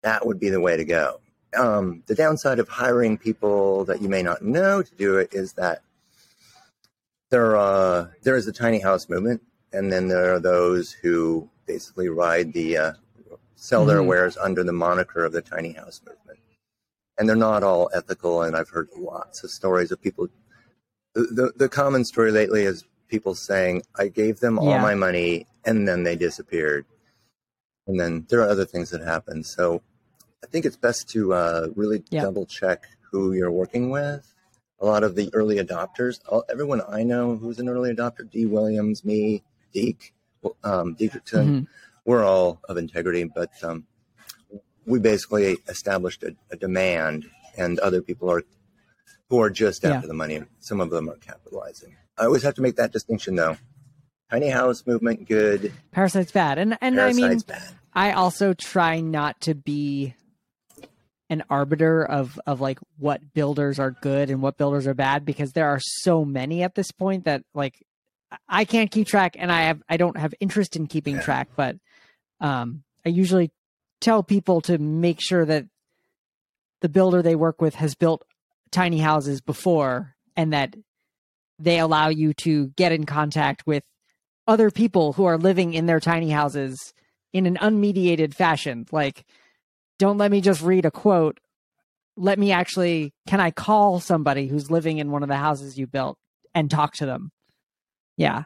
that 0.04 0.26
would 0.26 0.40
be 0.40 0.50
the 0.50 0.62
way 0.62 0.78
to 0.78 0.86
go 0.86 1.20
um, 1.56 2.04
the 2.08 2.16
downside 2.16 2.60
of 2.60 2.68
hiring 2.68 3.18
people 3.18 3.86
that 3.86 4.02
you 4.02 4.10
may 4.10 4.22
not 4.22 4.42
know 4.42 4.82
to 4.82 4.96
do 4.96 5.18
it 5.18 5.34
is 5.34 5.54
that 5.54 5.82
there 7.32 7.56
uh, 7.56 8.08
there 8.24 8.36
is 8.36 8.48
a 8.48 8.54
tiny 8.54 8.80
house 8.80 9.10
movement, 9.10 9.42
and 9.74 9.92
then 9.92 10.08
there 10.08 10.34
are 10.34 10.40
those 10.40 10.92
who 10.92 11.50
basically 11.66 12.10
ride 12.10 12.54
the 12.54 12.78
uh, 12.78 12.94
sell 13.56 13.82
mm-hmm. 13.82 13.90
their 13.90 14.04
wares 14.04 14.38
under 14.38 14.64
the 14.64 14.74
moniker 14.74 15.26
of 15.26 15.32
the 15.32 15.42
tiny 15.42 15.74
house 15.74 16.02
movement, 16.06 16.40
and 17.18 17.28
they're 17.28 17.36
not 17.36 17.64
all 17.64 17.90
ethical. 17.94 18.44
And 18.44 18.56
I've 18.56 18.70
heard 18.70 18.90
lots 18.98 19.44
of 19.44 19.52
stories 19.52 19.92
of 19.92 20.02
people. 20.02 20.28
The 21.14 21.22
the, 21.22 21.54
the 21.56 21.70
common 21.70 22.06
story 22.06 22.32
lately 22.32 22.64
is 22.64 22.86
people 23.08 23.36
saying, 23.36 23.84
"I 23.98 24.08
gave 24.08 24.40
them 24.40 24.60
all 24.60 24.70
yeah. 24.70 24.82
my 24.82 24.96
money, 24.96 25.48
and 25.66 25.88
then 25.88 26.04
they 26.04 26.16
disappeared." 26.16 26.86
And 27.88 28.00
then 28.00 28.26
there 28.30 28.40
are 28.42 28.50
other 28.50 28.66
things 28.66 28.90
that 28.90 29.02
happen. 29.02 29.44
So 29.44 29.82
I 30.44 30.48
think 30.48 30.66
it's 30.66 30.78
best 30.78 31.10
to 31.10 31.34
uh, 31.34 31.68
really 31.76 32.04
yeah. 32.10 32.22
double 32.22 32.46
check 32.46 32.86
who 33.12 33.34
you're 33.34 33.52
working 33.52 33.90
with. 33.90 34.35
A 34.80 34.86
lot 34.86 35.04
of 35.04 35.16
the 35.16 35.30
early 35.34 35.58
adopters, 35.58 36.20
all, 36.28 36.44
everyone 36.50 36.82
I 36.88 37.04
know 37.04 37.36
who's 37.36 37.60
an 37.60 37.70
early 37.70 37.94
adopter, 37.94 38.30
Dee 38.30 38.46
Williams, 38.46 39.06
me, 39.06 39.44
Deek, 39.74 40.14
um, 40.64 40.96
Diedricksen, 40.96 41.46
mm-hmm. 41.46 41.60
we're 42.04 42.26
all 42.26 42.60
of 42.68 42.78
integrity, 42.78 43.24
but 43.24 43.52
um, 43.64 43.86
we 44.86 45.00
basically 45.00 45.58
established 45.68 46.24
a, 46.24 46.36
a, 46.52 46.56
demand, 46.56 47.26
and 47.58 47.80
other 47.80 48.02
people 48.02 48.30
are 48.30 48.44
who 49.30 49.42
are 49.42 49.50
just 49.50 49.84
after 49.84 50.02
yeah. 50.02 50.08
the 50.08 50.14
money. 50.14 50.44
Some 50.60 50.82
of 50.82 50.90
them 50.90 51.10
are 51.10 51.18
capitalizing. 51.18 51.96
I 52.18 52.26
always 52.26 52.44
have 52.44 52.56
to 52.56 52.62
make 52.62 52.76
that 52.76 52.92
distinction, 52.92 53.36
though. 53.36 53.58
Tiny 54.30 54.50
house 54.50 54.86
movement, 54.86 55.28
good. 55.28 55.72
Parasite's 55.92 56.32
bad, 56.32 56.58
and 56.58 56.78
and 56.82 56.96
Parasite's 56.96 57.24
I 57.24 57.30
mean, 57.30 57.40
bad. 57.48 57.76
I 57.94 58.12
also 58.12 58.54
try 58.54 59.00
not 59.00 59.40
to 59.42 59.56
be 59.56 60.16
an 61.30 61.44
arbiter 61.50 62.04
of 62.04 62.40
of 62.46 62.62
like 62.62 62.80
what 62.98 63.34
builders 63.34 63.80
are 63.80 63.92
good 63.92 64.30
and 64.30 64.42
what 64.42 64.58
builders 64.58 64.86
are 64.88 64.94
bad 64.94 65.26
because 65.26 65.54
there 65.54 65.68
are 65.68 65.80
so 65.82 66.24
many 66.24 66.64
at 66.64 66.76
this 66.76 66.92
point 66.92 67.26
that 67.26 67.44
like 67.54 67.84
I 68.48 68.66
can't 68.66 68.92
keep 68.92 69.08
track 69.08 69.36
and 69.38 69.52
I 69.52 69.64
have 69.64 69.82
I 69.90 69.98
don't 69.98 70.18
have 70.18 70.34
interest 70.40 70.76
in 70.76 70.88
keeping 70.88 71.20
track 71.20 71.50
but 71.56 71.78
um 72.40 72.84
I 73.06 73.10
usually 73.10 73.52
tell 74.02 74.24
people 74.24 74.62
to 74.62 74.78
make 74.78 75.20
sure 75.20 75.46
that 75.46 75.66
the 76.82 76.90
builder 76.90 77.22
they 77.22 77.36
work 77.36 77.62
with 77.62 77.76
has 77.76 77.96
built 77.96 78.24
tiny 78.72 79.00
houses 79.00 79.42
before 79.42 80.16
and 80.36 80.54
that 80.54 80.76
they 81.58 81.80
allow 81.80 82.10
you 82.10 82.34
to 82.34 82.68
get 82.76 82.92
in 82.92 83.06
contact 83.06 83.66
with 83.66 83.84
other 84.48 84.70
people 84.70 85.14
who 85.14 85.26
are 85.26 85.38
living 85.38 85.74
in 85.74 85.86
their 85.86 86.00
tiny 86.00 86.30
houses 86.30 86.94
in 87.34 87.46
an 87.46 87.58
unmediated 87.58 88.34
fashion. 88.34 88.86
Like 88.92 89.26
don't 90.00 90.18
let 90.18 90.32
me 90.32 90.42
just 90.42 90.62
read 90.62 90.86
a 90.86 90.92
quote. 90.92 91.40
Let 92.18 92.40
me 92.40 92.52
actually, 92.52 93.14
can 93.28 93.40
I 93.40 93.52
call 93.52 94.00
somebody 94.00 94.48
who's 94.48 94.72
living 94.72 95.00
in 95.00 95.12
one 95.12 95.24
of 95.24 95.30
the 95.30 95.36
houses 95.36 95.78
you 95.78 95.88
built 95.88 96.18
and 96.54 96.72
talk 96.72 96.94
to 96.96 97.06
them? 97.06 97.32
Yeah. 98.18 98.44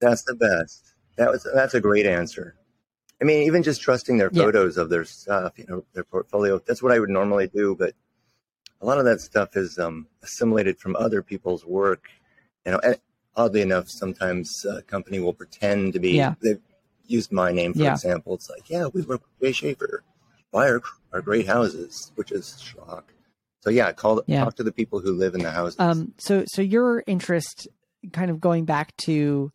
That's 0.00 0.22
the 0.22 0.34
best. 0.34 0.94
That 1.16 1.30
was, 1.30 1.46
that's 1.54 1.74
a 1.74 1.80
great 1.80 2.06
answer. 2.06 2.54
I 3.20 3.24
mean, 3.24 3.42
even 3.42 3.62
just 3.62 3.82
trusting 3.82 4.16
their 4.16 4.30
photos 4.30 4.76
yeah. 4.76 4.82
of 4.82 4.88
their 4.88 5.04
stuff, 5.04 5.58
you 5.58 5.66
know, 5.68 5.84
their 5.92 6.04
portfolio, 6.04 6.60
that's 6.66 6.82
what 6.82 6.92
I 6.92 6.98
would 6.98 7.10
normally 7.10 7.48
do. 7.48 7.74
But 7.74 7.94
a 8.80 8.86
lot 8.86 8.98
of 8.98 9.04
that 9.04 9.20
stuff 9.20 9.56
is 9.56 9.78
um, 9.78 10.06
assimilated 10.22 10.78
from 10.78 10.96
other 10.96 11.22
people's 11.22 11.66
work. 11.66 12.08
You 12.64 12.72
know, 12.72 12.78
and 12.78 12.96
oddly 13.36 13.60
enough, 13.60 13.90
sometimes 13.90 14.64
a 14.64 14.80
company 14.82 15.18
will 15.18 15.34
pretend 15.34 15.92
to 15.92 15.98
be, 15.98 16.12
yeah. 16.12 16.34
they've 16.40 16.62
used 17.06 17.30
my 17.32 17.52
name, 17.52 17.74
for 17.74 17.80
yeah. 17.80 17.92
example. 17.92 18.34
It's 18.34 18.48
like, 18.48 18.70
yeah, 18.70 18.86
we 18.86 19.02
work 19.02 19.20
with 19.20 19.48
Jay 19.48 19.52
Shafer 19.52 20.02
buy 20.52 20.68
our, 20.68 20.82
our 21.12 21.20
great 21.20 21.46
houses, 21.46 22.12
which 22.14 22.32
is 22.32 22.60
shock. 22.60 23.12
So 23.60 23.70
yeah, 23.70 23.92
call 23.92 24.22
yeah. 24.26 24.44
talk 24.44 24.56
to 24.56 24.62
the 24.62 24.72
people 24.72 25.00
who 25.00 25.12
live 25.12 25.34
in 25.34 25.42
the 25.42 25.50
houses. 25.50 25.78
Um, 25.78 26.14
so 26.18 26.44
so 26.46 26.62
your 26.62 27.04
interest, 27.06 27.68
kind 28.12 28.30
of 28.30 28.40
going 28.40 28.64
back 28.64 28.96
to 28.98 29.52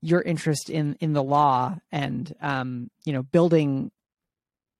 your 0.00 0.22
interest 0.22 0.70
in 0.70 0.96
in 1.00 1.12
the 1.12 1.22
law 1.22 1.76
and 1.90 2.32
um, 2.40 2.90
you 3.04 3.12
know 3.12 3.22
building 3.22 3.90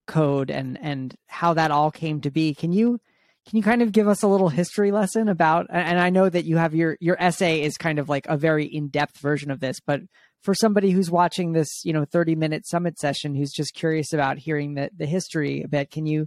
code 0.07 0.51
and 0.51 0.79
and 0.81 1.15
how 1.27 1.55
that 1.55 1.71
all 1.71 1.91
came 1.91 2.21
to 2.21 2.31
be. 2.31 2.55
Can 2.55 2.73
you 2.73 3.01
can 3.49 3.57
you 3.57 3.63
kind 3.63 3.83
of 3.83 3.93
give 3.93 4.07
us 4.07 4.23
a 4.23 4.29
little 4.29 4.49
history 4.49 4.93
lesson 4.93 5.29
about? 5.29 5.67
And 5.71 5.99
I 5.99 6.11
know 6.11 6.29
that 6.29 6.45
you 6.45 6.57
have 6.57 6.75
your 6.75 6.97
your 7.01 7.17
essay 7.21 7.63
is 7.63 7.77
kind 7.77 7.99
of 7.99 8.09
like 8.09 8.27
a 8.29 8.37
very 8.37 8.67
in 8.67 8.89
depth 8.89 9.19
version 9.19 9.51
of 9.51 9.61
this, 9.61 9.81
but 9.81 10.01
for 10.43 10.55
somebody 10.55 10.91
who's 10.91 11.11
watching 11.11 11.53
this, 11.53 11.85
you 11.85 11.93
know, 11.93 12.05
30 12.05 12.35
minute 12.35 12.67
summit 12.67 12.99
session 12.99 13.35
who's 13.35 13.53
just 13.53 13.75
curious 13.75 14.13
about 14.13 14.39
hearing 14.39 14.75
the, 14.75 14.91
the 14.97 15.07
history 15.07 15.63
a 15.63 15.69
bit, 15.69 15.91
can 15.91 16.07
you 16.07 16.27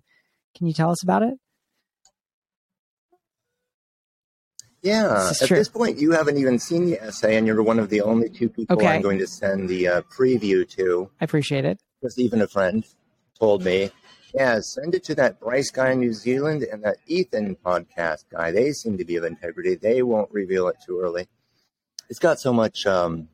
can 0.56 0.68
you 0.68 0.74
tell 0.74 0.92
us 0.92 1.04
about 1.04 1.24
it? 1.24 1.36
Yeah, 4.84 5.28
this 5.30 5.42
at 5.42 5.48
true. 5.48 5.58
this 5.58 5.70
point, 5.70 5.98
you 5.98 6.12
haven't 6.12 6.38
even 6.38 6.60
seen 6.60 6.86
the 6.86 7.02
essay, 7.02 7.38
and 7.38 7.48
you're 7.48 7.64
one 7.64 7.80
of 7.80 7.90
the 7.90 8.02
only 8.02 8.30
two 8.30 8.50
people 8.50 8.76
okay. 8.76 8.88
I'm 8.88 9.02
going 9.02 9.18
to 9.20 9.28
send 9.28 9.70
the 9.70 9.88
uh, 9.88 10.02
preview 10.02 10.70
to. 10.72 11.10
I 11.22 11.24
appreciate 11.24 11.64
it. 11.64 11.80
Because 12.02 12.20
even 12.20 12.42
a 12.42 12.48
friend 12.48 12.86
told 13.40 13.64
me, 13.64 13.92
yeah, 14.36 14.60
send 14.60 14.94
it 14.94 15.06
to 15.06 15.16
that 15.16 15.40
Bryce 15.40 15.72
guy 15.72 15.92
in 15.92 16.00
New 16.00 16.12
Zealand 16.12 16.64
and 16.64 16.84
that 16.84 16.98
Ethan 17.08 17.56
podcast 17.66 18.26
guy. 18.30 18.52
They 18.52 18.74
seem 18.74 18.98
to 18.98 19.06
be 19.06 19.16
of 19.16 19.24
integrity. 19.24 19.76
They 19.76 20.02
won't 20.02 20.30
reveal 20.32 20.68
it 20.68 20.76
too 20.86 21.00
early. 21.00 21.28
It's 22.10 22.20
got 22.20 22.42
so 22.42 22.52
much 22.52 22.86
um, 22.86 23.30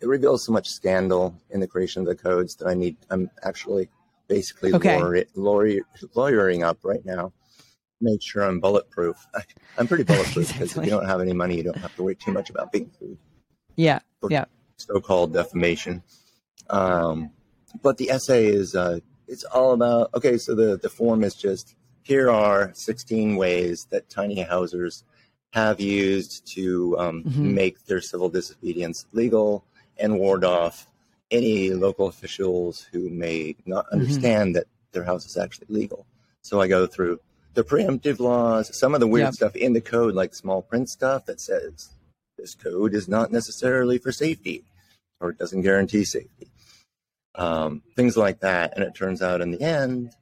it 0.00 0.06
reveals 0.06 0.44
so 0.44 0.52
much 0.52 0.68
scandal 0.68 1.34
in 1.50 1.60
the 1.60 1.66
creation 1.66 2.02
of 2.02 2.08
the 2.08 2.14
codes 2.14 2.56
that 2.56 2.66
I 2.66 2.74
need. 2.74 2.96
I'm 3.10 3.30
actually 3.42 3.88
basically 4.28 4.72
okay. 4.74 5.00
lawyer, 5.00 5.24
lawyer, 5.34 5.80
lawyering 6.14 6.62
up 6.62 6.78
right 6.82 7.04
now. 7.04 7.32
Make 8.00 8.22
sure 8.22 8.42
I'm 8.42 8.60
bulletproof. 8.60 9.16
I, 9.34 9.42
am 9.78 9.86
pretty 9.86 10.04
bulletproof 10.04 10.48
because 10.48 10.62
exactly. 10.62 10.84
if 10.84 10.86
you 10.86 10.98
don't 10.98 11.06
have 11.06 11.20
any 11.20 11.34
money, 11.34 11.56
you 11.56 11.62
don't 11.62 11.76
have 11.76 11.94
to 11.96 12.02
worry 12.02 12.14
too 12.14 12.32
much 12.32 12.48
about 12.48 12.72
being 12.72 12.90
sued. 12.98 13.18
Yeah, 13.76 14.00
yeah. 14.28 14.46
So-called 14.76 15.34
defamation. 15.34 16.02
Um, 16.70 17.30
but 17.82 17.98
the 17.98 18.10
essay 18.10 18.46
is 18.46 18.74
uh, 18.74 19.00
it's 19.28 19.44
all 19.44 19.72
about 19.72 20.10
okay. 20.14 20.38
So 20.38 20.54
the 20.54 20.76
the 20.76 20.88
form 20.88 21.22
is 21.22 21.34
just 21.34 21.76
here 22.02 22.30
are 22.30 22.72
16 22.74 23.36
ways 23.36 23.86
that 23.90 24.08
tiny 24.08 24.40
housers 24.40 25.04
have 25.52 25.80
used 25.80 26.46
to 26.54 26.96
um, 26.98 27.24
mm-hmm. 27.24 27.54
make 27.54 27.84
their 27.86 28.00
civil 28.00 28.28
disobedience 28.28 29.06
legal 29.12 29.64
and 30.00 30.18
ward 30.18 30.44
off 30.44 30.86
any 31.30 31.70
local 31.70 32.08
officials 32.08 32.86
who 32.92 33.08
may 33.08 33.56
not 33.66 33.86
mm-hmm. 33.86 34.00
understand 34.00 34.48
mm-hmm. 34.48 34.54
that 34.54 34.66
their 34.92 35.04
house 35.04 35.26
is 35.26 35.36
actually 35.36 35.66
legal. 35.68 36.06
So 36.42 36.60
I 36.60 36.68
go 36.68 36.86
through 36.86 37.20
the 37.54 37.64
preemptive 37.64 38.18
laws, 38.20 38.76
some 38.76 38.94
of 38.94 39.00
the 39.00 39.06
weird 39.06 39.26
yep. 39.26 39.34
stuff 39.34 39.56
in 39.56 39.72
the 39.72 39.80
code, 39.80 40.14
like 40.14 40.34
small 40.34 40.62
print 40.62 40.88
stuff 40.88 41.26
that 41.26 41.40
says 41.40 41.90
this 42.38 42.54
code 42.54 42.94
is 42.94 43.08
not 43.08 43.30
necessarily 43.30 43.98
for 43.98 44.12
safety 44.12 44.64
or 45.20 45.30
it 45.30 45.38
doesn't 45.38 45.62
guarantee 45.62 46.04
safety. 46.04 46.48
Um, 47.34 47.82
things 47.94 48.16
like 48.16 48.40
that. 48.40 48.74
And 48.74 48.84
it 48.84 48.94
turns 48.94 49.22
out 49.22 49.40
in 49.40 49.50
the 49.50 49.60
end, 49.60 50.12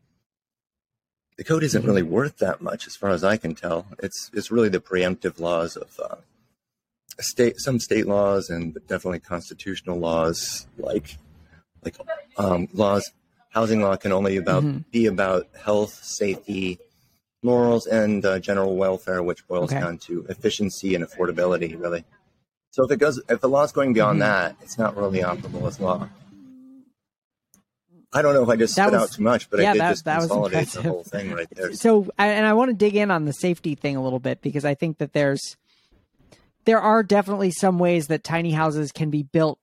the 1.36 1.44
code 1.44 1.62
isn't 1.62 1.80
mm-hmm. 1.80 1.88
really 1.88 2.02
worth 2.02 2.38
that 2.38 2.60
much 2.60 2.86
as 2.86 2.96
far 2.96 3.10
as 3.10 3.22
I 3.22 3.36
can 3.36 3.54
tell. 3.54 3.86
It's, 4.00 4.30
it's 4.34 4.50
really 4.50 4.68
the 4.68 4.80
preemptive 4.80 5.38
laws 5.38 5.76
of 5.76 5.98
uh, 6.00 6.16
state 7.20 7.58
some 7.58 7.78
state 7.80 8.06
laws 8.06 8.48
and 8.50 8.74
definitely 8.86 9.20
constitutional 9.20 9.98
laws 9.98 10.66
like 10.78 11.16
like 11.84 11.96
um, 12.36 12.68
laws. 12.72 13.10
Housing 13.50 13.80
law 13.80 13.96
can 13.96 14.12
only 14.12 14.36
about 14.36 14.62
Mhm. 14.62 14.84
be 14.90 15.06
about 15.06 15.48
health, 15.58 15.94
safety, 16.04 16.78
morals, 17.42 17.86
and 17.86 18.24
uh, 18.24 18.38
general 18.38 18.76
welfare, 18.76 19.22
which 19.22 19.46
boils 19.48 19.72
Okay. 19.72 19.80
down 19.80 19.98
to 19.98 20.26
efficiency 20.28 20.94
and 20.94 21.04
affordability, 21.04 21.78
really. 21.80 22.04
So 22.70 22.84
if 22.84 22.90
it 22.90 22.98
goes, 22.98 23.20
if 23.28 23.40
the 23.40 23.48
law's 23.48 23.72
going 23.72 23.94
beyond 23.94 24.18
Mhm. 24.18 24.24
that, 24.24 24.56
it's 24.60 24.76
not 24.78 24.96
really 24.96 25.20
optimal 25.20 25.66
as 25.66 25.80
law. 25.80 26.08
I 28.12 28.22
don't 28.22 28.32
know 28.34 28.42
if 28.42 28.48
I 28.48 28.56
just 28.56 28.74
That 28.76 28.88
spit 28.88 29.00
was- 29.00 29.10
out 29.10 29.14
too 29.16 29.22
much, 29.22 29.50
but 29.50 29.60
yeah, 29.60 29.70
I 29.70 29.72
did 29.74 29.80
that- 29.82 29.90
just 29.90 30.04
that 30.06 30.16
was 30.18 30.26
consolidate 30.28 30.68
the 30.68 30.82
whole 30.82 31.04
thing 31.04 31.32
right 31.32 31.48
there. 31.50 31.72
So, 31.74 32.08
and 32.18 32.46
I 32.46 32.54
want 32.54 32.70
to 32.70 32.74
dig 32.76 32.96
in 32.96 33.10
on 33.10 33.24
the 33.26 33.32
safety 33.32 33.74
thing 33.74 33.96
a 33.96 34.02
little 34.02 34.18
bit 34.20 34.40
because 34.40 34.64
I 34.64 34.74
think 34.74 34.98
that 34.98 35.12
there's 35.12 35.56
there 36.68 36.82
are 36.82 37.02
definitely 37.02 37.50
some 37.50 37.78
ways 37.78 38.08
that 38.08 38.22
tiny 38.22 38.50
houses 38.52 38.92
can 38.92 39.08
be 39.08 39.22
built 39.22 39.58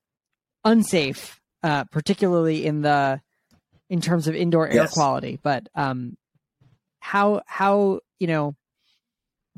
unsafe, 0.64 1.40
uh, 1.62 1.84
particularly 1.92 2.66
in 2.66 2.82
the 2.82 3.22
in 3.92 4.02
terms 4.02 4.28
of 4.28 4.34
indoor 4.34 4.68
air 4.68 4.82
Yes. 4.82 4.92
quality. 4.92 5.38
But 5.44 5.70
um, 5.76 6.18
how 7.00 7.44
how 7.46 8.00
you 8.18 8.26
know 8.26 8.56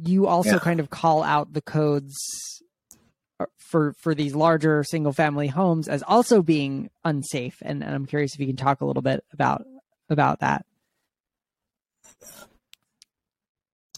you 0.03 0.27
also 0.27 0.55
Yeah. 0.55 0.59
kind 0.59 0.81
of 0.81 0.89
call 0.89 1.23
out 1.23 1.53
the 1.53 1.61
codes 1.61 2.17
uh, 3.39 3.45
for 3.57 3.93
for 3.93 4.13
these 4.13 4.35
larger 4.35 4.83
single 4.83 5.13
family 5.13 5.47
homes 5.47 5.87
as 5.87 6.03
also 6.03 6.41
being 6.41 6.89
unsafe, 7.05 7.59
and, 7.61 7.81
and 7.81 7.95
I'm 7.95 8.05
curious 8.07 8.33
if 8.33 8.41
you 8.41 8.47
can 8.47 8.57
talk 8.57 8.81
a 8.81 8.85
little 8.85 9.01
bit 9.01 9.23
about 9.31 9.65
about 10.09 10.41
that. 10.41 10.65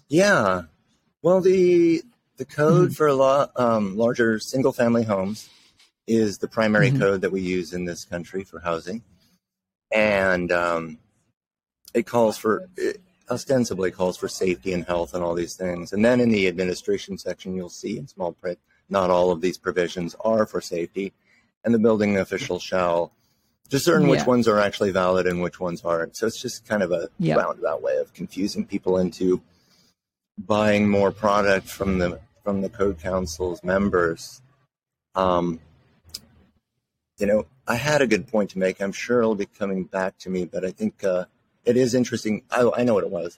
Yeah. 0.08 0.62
Well, 1.24 1.42
the 1.42 2.04
the 2.40 2.46
Mm-hmm. 2.46 2.62
code 2.62 2.96
for 2.96 3.08
a 3.08 3.14
lot 3.14 3.52
um, 3.60 3.96
larger 3.98 4.40
single 4.40 4.72
family 4.72 5.04
homes 5.04 5.50
is 6.08 6.38
the 6.40 6.48
primary 6.48 6.90
Mhm. 6.90 6.98
code 7.00 7.22
that 7.22 7.32
we 7.32 7.42
use 7.42 7.74
in 7.74 7.84
this 7.86 8.06
country 8.06 8.44
for 8.44 8.60
housing, 8.62 9.04
and 9.92 10.52
um, 10.52 10.98
it 11.94 12.08
calls 12.08 12.38
for 12.38 12.68
it 12.78 13.02
ostensibly 13.30 13.92
calls 13.92 14.18
for 14.18 14.28
safety 14.28 14.74
and 14.74 14.86
health 14.86 15.14
and 15.14 15.24
all 15.24 15.36
these 15.36 15.56
things. 15.56 15.94
And 15.94 16.04
then 16.04 16.20
in 16.20 16.30
the 16.30 16.48
administration 16.48 17.18
section, 17.20 17.56
you'll 17.56 17.70
see 17.70 17.96
in 18.00 18.08
small 18.08 18.32
print, 18.32 18.58
not 18.90 19.12
all 19.12 19.30
of 19.32 19.40
these 19.42 19.58
provisions 19.60 20.16
are 20.22 20.48
for 20.48 20.62
safety, 20.62 21.14
and 21.64 21.72
the 21.74 21.78
building 21.78 22.18
official 22.18 22.58
shall 22.58 23.12
discern 23.70 24.08
which 24.08 24.26
ones 24.26 24.48
are 24.48 24.60
actually 24.60 24.90
valid 24.90 25.28
and 25.28 25.44
which 25.44 25.60
ones 25.60 25.84
aren't. 25.86 26.16
So 26.18 26.26
it's 26.26 26.42
just 26.42 26.66
kind 26.66 26.82
of 26.82 26.92
a 26.92 27.10
Yeah. 27.20 27.36
roundabout 27.36 27.84
way 27.84 27.98
of 27.98 28.14
confusing 28.14 28.66
people 28.66 28.98
into 28.98 29.44
buying 30.40 30.90
more 30.90 31.12
product 31.12 31.68
from 31.68 32.00
the 32.00 32.20
from 32.44 32.62
the 32.62 32.70
code 32.70 33.00
council's 33.00 33.64
members. 33.64 34.42
Um, 35.16 35.60
you 37.18 37.28
know, 37.28 37.46
I 37.68 37.76
had 37.76 38.02
a 38.02 38.08
good 38.08 38.28
point 38.28 38.52
to 38.52 38.60
make. 38.60 38.82
I'm 38.82 38.92
sure 38.92 39.20
it'll 39.20 39.36
be 39.36 39.46
coming 39.46 39.84
back 39.84 40.18
to 40.20 40.30
me, 40.30 40.46
but 40.46 40.64
I 40.64 40.72
think 40.72 41.04
uh, 41.04 41.26
it 41.66 41.78
is 41.78 41.94
interesting. 41.94 42.44
I, 42.50 42.70
I 42.78 42.84
know 42.84 42.94
what 42.94 43.04
it 43.04 43.12
was. 43.12 43.38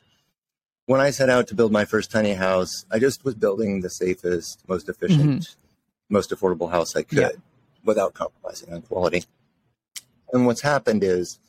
When 0.86 1.02
I 1.02 1.10
set 1.12 1.30
out 1.30 1.48
to 1.48 1.56
build 1.56 1.72
my 1.72 1.86
first 1.86 2.12
tiny 2.12 2.34
house, 2.34 2.86
I 2.92 3.00
just 3.00 3.24
was 3.24 3.36
building 3.36 3.82
the 3.82 3.90
safest, 3.90 4.64
most 4.68 4.90
efficient, 4.90 5.56
most 6.10 6.32
affordable 6.32 6.70
house 6.72 6.96
I 6.96 7.04
could 7.04 7.18
Yeah. 7.18 7.30
without 7.84 8.14
compromising 8.14 8.74
on 8.74 8.82
quality. 8.82 9.24
And 10.34 10.46
what's 10.46 10.62
happened 10.62 11.04
is 11.04 11.40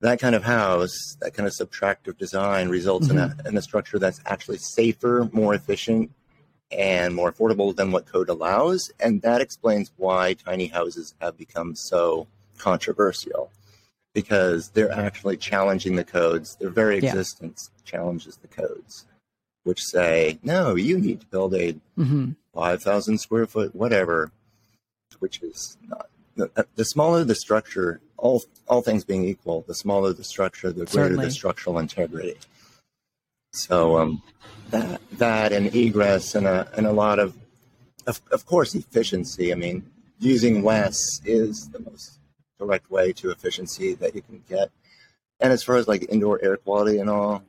that 0.00 0.18
kind 0.18 0.34
of 0.34 0.44
house, 0.44 1.16
that 1.20 1.34
kind 1.34 1.46
of 1.46 1.54
subtractive 1.54 2.18
design 2.18 2.68
results 2.68 3.08
in, 3.08 3.18
a, 3.18 3.34
in 3.46 3.56
a 3.56 3.62
structure 3.62 3.98
that's 3.98 4.20
actually 4.26 4.58
safer, 4.58 5.28
more 5.32 5.54
efficient, 5.54 6.10
and 6.70 7.14
more 7.14 7.32
affordable 7.32 7.74
than 7.74 7.92
what 7.92 8.06
code 8.06 8.28
allows. 8.28 8.90
And 9.00 9.22
that 9.22 9.40
explains 9.40 9.92
why 9.96 10.34
tiny 10.34 10.66
houses 10.66 11.14
have 11.20 11.36
become 11.36 11.74
so 11.76 12.26
controversial 12.58 13.50
because 14.14 14.70
they're 14.70 14.92
actually 14.92 15.36
challenging 15.36 15.96
the 15.96 16.04
codes. 16.04 16.56
Their 16.56 16.70
very 16.70 16.98
Yeah. 17.00 17.10
existence 17.10 17.70
challenges 17.84 18.36
the 18.36 18.48
codes, 18.48 19.06
which 19.64 19.82
say, 19.82 20.38
no, 20.42 20.74
you 20.74 20.98
need 20.98 21.20
to 21.20 21.26
build 21.26 21.54
a 21.54 21.72
hmm 21.96 22.30
5,000 22.54 23.18
square 23.18 23.46
foot, 23.46 23.74
whatever, 23.74 24.30
which 25.18 25.42
is 25.42 25.76
not. 25.88 26.08
The, 26.36 26.66
the 26.76 26.84
smaller 26.84 27.24
the 27.24 27.34
structure, 27.34 28.00
all 28.16 28.44
all 28.68 28.82
things 28.82 29.04
being 29.04 29.24
equal, 29.24 29.64
the 29.66 29.74
smaller 29.74 30.12
the 30.12 30.24
structure, 30.24 30.68
the 30.68 30.84
greater 30.86 31.08
Certainly. 31.10 31.24
the 31.26 31.30
structural 31.30 31.78
integrity. 31.78 32.34
So 33.54 33.98
um, 33.98 34.22
that 34.70 35.00
that 35.12 35.52
and 35.52 35.74
egress 35.74 36.34
and 36.34 36.46
a 36.46 36.68
and 36.76 36.86
a 36.86 36.92
lot 36.92 37.18
of, 37.18 37.36
of 38.06 38.20
of 38.32 38.44
course 38.46 38.74
efficiency. 38.74 39.52
I 39.52 39.54
mean, 39.54 39.88
using 40.18 40.64
less 40.64 41.20
is 41.24 41.68
the 41.68 41.78
most 41.78 42.18
direct 42.58 42.90
way 42.90 43.12
to 43.14 43.30
efficiency 43.30 43.94
that 43.94 44.14
you 44.14 44.22
can 44.22 44.42
get. 44.48 44.70
And 45.40 45.52
as 45.52 45.62
far 45.62 45.76
as 45.76 45.86
like 45.86 46.06
indoor 46.10 46.42
air 46.44 46.56
quality 46.56 46.98
and 46.98 47.08
all, 47.08 47.42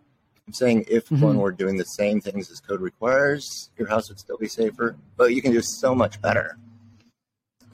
I'm 0.46 0.54
saying 0.54 0.86
if 0.88 1.10
Mhm. 1.10 1.22
one 1.22 1.38
were 1.40 1.52
doing 1.52 1.78
the 1.78 1.86
same 1.86 2.22
things 2.22 2.52
as 2.52 2.60
code 2.60 2.82
requires, 2.82 3.70
your 3.78 3.88
house 3.88 4.10
would 4.10 4.20
still 4.20 4.38
be 4.38 4.48
safer, 4.48 4.96
but 5.18 5.34
you 5.34 5.42
can 5.42 5.52
do 5.52 5.62
so 5.62 5.96
much 5.96 6.22
better. 6.22 6.58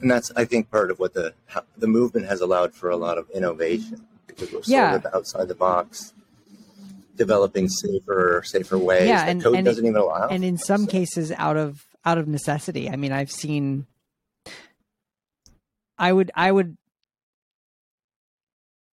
And 0.00 0.10
that's, 0.10 0.30
I 0.36 0.44
think, 0.46 0.70
part 0.70 0.90
of 0.90 0.98
what 0.98 1.12
the 1.12 1.34
the 1.76 1.86
movement 1.86 2.26
has 2.26 2.40
allowed 2.40 2.72
for 2.74 2.88
a 2.90 2.96
lot 2.96 3.18
of 3.18 3.28
innovation 3.30 4.06
because 4.26 4.50
we're 4.52 4.62
Yeah. 4.64 4.92
sort 4.92 5.04
of 5.04 5.14
outside 5.14 5.48
the 5.48 5.54
box, 5.54 6.14
developing 7.24 7.68
safer, 7.68 8.42
safer 8.44 8.78
ways 8.78 9.08
Yeah, 9.08 9.24
and- 9.26 9.42
code 9.42 9.56
and- 9.56 9.64
doesn't 9.64 9.84
even 9.84 9.96
allow. 9.96 10.28
and 10.28 10.44
in 10.44 10.56
some 10.58 10.84
So- 10.86 10.90
cases 10.90 11.32
out 11.32 11.56
of 11.56 11.84
out 12.04 12.18
of 12.18 12.26
necessity 12.26 12.90
i 12.90 12.96
mean 12.96 13.12
i've 13.12 13.30
seen 13.30 13.86
i 15.98 16.12
would 16.12 16.30
i 16.34 16.50
would 16.50 16.76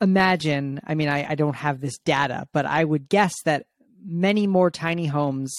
imagine 0.01 0.79
i 0.85 0.93
mean 0.95 1.09
I, 1.09 1.31
I 1.31 1.35
don't 1.35 1.55
have 1.55 1.81
this 1.81 1.97
data 2.05 2.47
but 2.53 2.65
i 2.65 2.83
would 2.83 3.09
guess 3.09 3.33
that 3.45 3.65
many 4.05 4.47
more 4.47 4.69
tiny 4.71 5.07
homes 5.07 5.51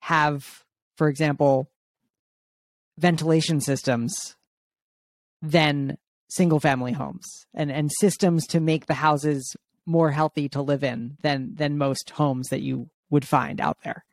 have 0.00 0.64
for 0.98 1.08
example 1.08 1.70
ventilation 2.98 3.60
systems 3.60 4.36
than 5.42 5.96
single 6.28 6.60
family 6.60 6.92
homes 6.92 7.24
and 7.54 7.72
and 7.72 7.90
systems 8.00 8.46
to 8.48 8.60
make 8.60 8.86
the 8.86 8.94
houses 8.94 9.56
more 9.86 10.10
healthy 10.10 10.48
to 10.48 10.60
live 10.60 10.82
in 10.84 11.16
than 11.22 11.54
than 11.54 11.78
most 11.78 12.10
homes 12.10 12.48
that 12.48 12.60
you 12.60 12.90
would 13.10 13.26
find 13.26 13.60
out 13.60 13.78
there 13.84 14.04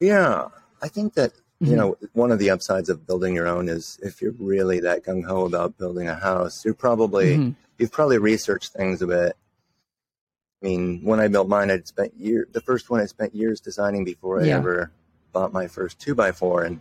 Yeah, 0.00 0.48
I 0.82 0.88
think 0.88 1.14
that 1.14 1.32
you 1.60 1.74
know 1.74 1.96
one 2.12 2.30
of 2.30 2.38
the 2.38 2.50
upsides 2.50 2.90
of 2.90 3.06
building 3.06 3.34
your 3.34 3.48
own 3.48 3.68
is 3.68 3.98
if 4.02 4.20
you're 4.20 4.32
really 4.38 4.78
that 4.80 5.04
gung 5.04 5.24
ho 5.24 5.46
about 5.46 5.78
building 5.78 6.06
a 6.08 6.14
house, 6.14 6.64
you're 6.64 6.74
probably 6.74 7.38
Mhm. 7.38 7.54
you've 7.78 7.92
probably 7.92 8.18
researched 8.18 8.72
things 8.72 9.00
a 9.00 9.06
bit. 9.06 9.36
I 10.62 10.66
mean, 10.66 11.02
when 11.02 11.20
I 11.20 11.28
built 11.28 11.48
mine, 11.48 11.70
I'd 11.70 11.86
spent 11.86 12.14
year 12.14 12.46
the 12.52 12.60
first 12.60 12.90
one 12.90 13.00
I 13.00 13.06
spent 13.06 13.34
years 13.34 13.60
designing 13.60 14.04
before 14.04 14.40
I 14.40 14.46
Yeah. 14.46 14.58
ever 14.58 14.90
bought 15.32 15.52
my 15.52 15.66
first 15.66 15.98
two 15.98 16.14
by 16.14 16.32
four, 16.32 16.64
and 16.64 16.80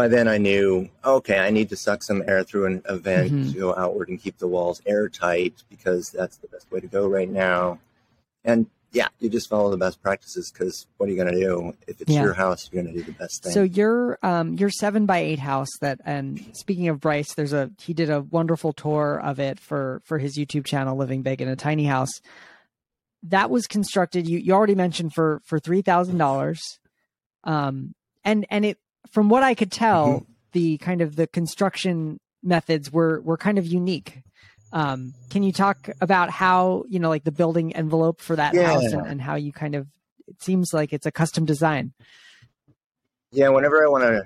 by 0.00 0.08
then 0.08 0.28
I 0.28 0.38
knew 0.38 0.88
okay, 1.04 1.38
I 1.38 1.50
need 1.50 1.68
to 1.68 1.76
suck 1.76 2.02
some 2.02 2.22
air 2.26 2.42
through 2.42 2.64
an, 2.66 2.82
a 2.86 2.96
vent 2.96 3.32
Mhm. 3.32 3.52
to 3.52 3.58
go 3.58 3.74
outward 3.76 4.08
and 4.08 4.18
keep 4.18 4.38
the 4.38 4.48
walls 4.48 4.80
airtight 4.86 5.62
because 5.68 6.10
that's 6.10 6.38
the 6.38 6.48
best 6.48 6.70
way 6.72 6.80
to 6.80 6.86
go 6.86 7.06
right 7.06 7.28
now. 7.28 7.78
And 8.42 8.66
yeah, 8.92 9.08
you 9.18 9.28
just 9.28 9.50
follow 9.50 9.70
the 9.70 9.76
best 9.76 10.00
practices 10.02 10.50
because 10.50 10.86
what 10.96 11.06
are 11.06 11.12
you 11.12 11.16
going 11.22 11.34
to 11.34 11.38
do 11.38 11.74
if 11.86 12.00
it's 12.00 12.10
Yeah. 12.14 12.22
your 12.22 12.32
house? 12.32 12.70
You're 12.72 12.82
going 12.82 12.94
to 12.94 12.98
do 12.98 13.04
the 13.04 13.12
best 13.18 13.42
thing. 13.42 13.52
So 13.52 13.62
your 13.62 14.18
um 14.22 14.54
your 14.54 14.70
seven 14.70 15.04
by 15.04 15.18
eight 15.18 15.38
house 15.38 15.68
that 15.82 16.00
and 16.06 16.40
speaking 16.54 16.88
of 16.88 16.98
Bryce, 16.98 17.34
there's 17.34 17.52
a 17.52 17.70
he 17.78 17.92
did 17.92 18.08
a 18.08 18.22
wonderful 18.22 18.72
tour 18.72 19.20
of 19.22 19.38
it 19.38 19.60
for 19.60 20.00
for 20.06 20.18
his 20.18 20.38
YouTube 20.38 20.64
channel, 20.64 20.96
Living 20.96 21.20
Big 21.20 21.42
in 21.42 21.48
a 21.48 21.56
Tiny 21.56 21.84
House. 21.84 22.22
That 23.24 23.50
was 23.50 23.66
constructed. 23.66 24.26
You 24.26 24.38
you 24.38 24.54
already 24.54 24.74
mentioned 24.74 25.12
for 25.12 25.42
for 25.44 25.58
three 25.58 25.82
thousand 25.82 26.16
dollars, 26.16 26.58
um 27.44 27.94
and 28.24 28.46
and 28.48 28.64
it 28.64 28.78
from 29.10 29.28
what 29.28 29.42
I 29.42 29.54
could 29.54 29.72
tell, 29.72 30.06
Mhm. 30.20 30.26
the 30.52 30.78
kind 30.78 31.00
of 31.00 31.16
the 31.16 31.26
construction 31.26 32.18
methods 32.42 32.90
were 32.92 33.20
were 33.20 33.36
kind 33.36 33.58
of 33.58 33.66
unique. 33.66 34.20
Um, 34.72 35.14
can 35.30 35.42
you 35.42 35.52
talk 35.52 35.88
about 36.00 36.30
how 36.30 36.84
you 36.88 36.98
know 37.00 37.08
like 37.08 37.24
the 37.24 37.32
building 37.32 37.74
envelope 37.74 38.20
for 38.20 38.36
that 38.36 38.54
house 38.54 38.84
and, 38.92 39.06
and 39.06 39.20
how 39.20 39.34
you 39.34 39.52
kind 39.52 39.74
of 39.74 39.88
it 40.28 40.40
seems 40.42 40.72
like 40.72 40.92
it's 40.92 41.06
a 41.06 41.10
custom 41.12 41.44
design. 41.44 41.92
Yeah, 43.32 43.48
whenever 43.48 43.84
I 43.84 43.88
want 43.88 44.04
to, 44.04 44.22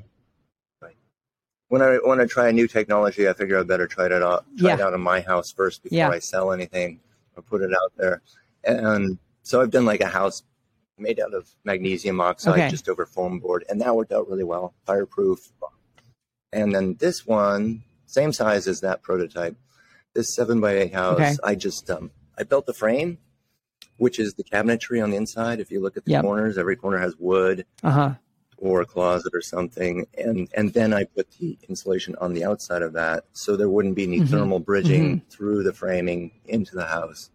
when 1.69 1.81
I 1.83 1.99
want 2.05 2.21
to 2.21 2.27
try 2.27 2.49
a 2.49 2.53
new 2.53 2.69
technology, 2.69 3.29
I 3.29 3.33
figure 3.33 3.59
I 3.59 3.63
better 3.63 3.87
try 3.87 4.07
it 4.07 4.13
out, 4.13 4.45
try 4.59 4.75
it 4.75 4.81
out 4.81 4.93
in 4.95 5.01
my 5.01 5.21
house 5.23 5.51
first 5.51 5.83
before 5.83 5.97
Yeah. 5.97 6.09
I 6.11 6.19
sell 6.19 6.53
anything 6.53 7.01
or 7.37 7.43
put 7.43 7.63
it 7.63 7.73
out 7.73 7.93
there. 7.97 8.21
And 8.65 9.19
so 9.43 9.61
I've 9.61 9.71
done 9.71 9.85
like 9.87 10.01
a 10.03 10.07
house 10.09 10.43
made 10.99 11.21
out 11.21 11.35
of 11.35 11.51
magnesium 11.65 12.21
oxide 12.21 12.55
Okay. 12.55 12.69
just 12.69 12.89
over 12.89 13.07
foam 13.07 13.39
board, 13.39 13.65
and 13.69 13.81
that 13.81 13.95
worked 13.97 14.13
out 14.13 14.29
really 14.29 14.45
well, 14.45 14.75
fireproof. 14.87 15.51
And 16.53 16.75
then 16.75 16.95
this 17.01 17.27
one, 17.27 17.83
same 18.07 18.33
size 18.33 18.69
as 18.69 18.81
that 18.81 19.03
prototype, 19.03 19.57
this 20.15 20.35
seven 20.35 20.61
by 20.61 20.77
eight 20.79 20.95
house, 20.95 21.19
Okay. 21.19 21.37
I 21.43 21.55
just 21.57 21.91
um, 21.91 22.11
I 22.39 22.45
built 22.45 22.67
the 22.67 22.75
frame, 22.75 23.19
which 23.97 24.19
is 24.21 24.35
the 24.35 24.45
cabinetry 24.45 25.03
on 25.03 25.11
the 25.11 25.17
inside. 25.17 25.59
If 25.61 25.71
you 25.71 25.81
look 25.81 25.97
at 25.97 26.05
the 26.05 26.13
Yep. 26.13 26.23
corners, 26.23 26.59
every 26.59 26.77
corner 26.77 26.99
has 26.99 27.17
wood 27.17 27.67
Uh 27.83 27.91
huh. 27.91 28.15
or 28.57 28.81
a 28.81 28.87
closet 28.87 29.33
or 29.35 29.41
something, 29.43 30.07
and 30.17 30.49
and 30.55 30.73
then 30.73 30.95
I 30.95 31.05
put 31.05 31.29
the 31.41 31.59
insulation 31.69 32.15
on 32.21 32.35
the 32.35 32.45
outside 32.45 32.83
of 32.83 32.93
that, 32.93 33.25
so 33.33 33.57
there 33.57 33.69
wouldn't 33.69 33.97
be 33.97 34.05
any 34.05 34.21
Mhm. 34.21 34.29
thermal 34.31 34.61
bridging 34.61 35.17
Mm-hmm. 35.17 35.29
through 35.29 35.65
the 35.65 35.73
framing 35.73 36.31
into 36.47 36.77
the 36.77 36.87
house. 36.87 37.31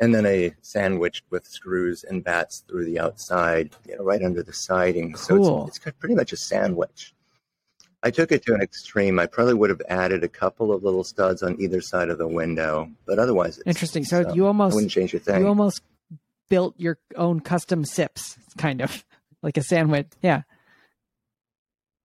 And 0.00 0.14
then 0.14 0.26
a 0.26 0.54
sandwiched 0.62 1.24
with 1.30 1.46
screws 1.46 2.04
and 2.04 2.22
bats 2.22 2.62
through 2.68 2.84
the 2.84 3.00
outside, 3.00 3.74
you 3.86 3.96
know, 3.96 4.04
right 4.04 4.22
under 4.22 4.42
the 4.42 4.52
siding. 4.52 5.12
Cool. 5.12 5.44
So 5.44 5.66
it's, 5.66 5.80
it's 5.84 5.96
pretty 5.98 6.14
much 6.14 6.32
a 6.32 6.36
sandwich. 6.36 7.14
I 8.02 8.10
took 8.10 8.30
it 8.30 8.44
to 8.46 8.54
an 8.54 8.60
extreme. 8.60 9.18
I 9.18 9.26
probably 9.26 9.54
would 9.54 9.70
have 9.70 9.82
added 9.88 10.22
a 10.22 10.28
couple 10.28 10.72
of 10.72 10.84
little 10.84 11.02
studs 11.02 11.42
on 11.42 11.60
either 11.60 11.80
side 11.80 12.10
of 12.10 12.18
the 12.18 12.28
window, 12.28 12.88
but 13.06 13.18
otherwise, 13.18 13.58
it's, 13.58 13.66
Interesting. 13.66 14.04
So 14.04 14.22
um, 14.22 14.36
you 14.36 14.44
I 14.44 14.48
almost 14.48 14.74
wouldn't 14.74 14.92
change 14.92 15.12
your 15.12 15.20
thing. 15.20 15.40
you 15.40 15.48
almost 15.48 15.82
built 16.48 16.74
your 16.78 16.98
own 17.16 17.40
custom 17.40 17.84
SIPs, 17.84 18.38
kind 18.56 18.80
of 18.82 19.04
like 19.42 19.56
a 19.56 19.62
sandwich. 19.62 20.06
Yeah. 20.22 20.42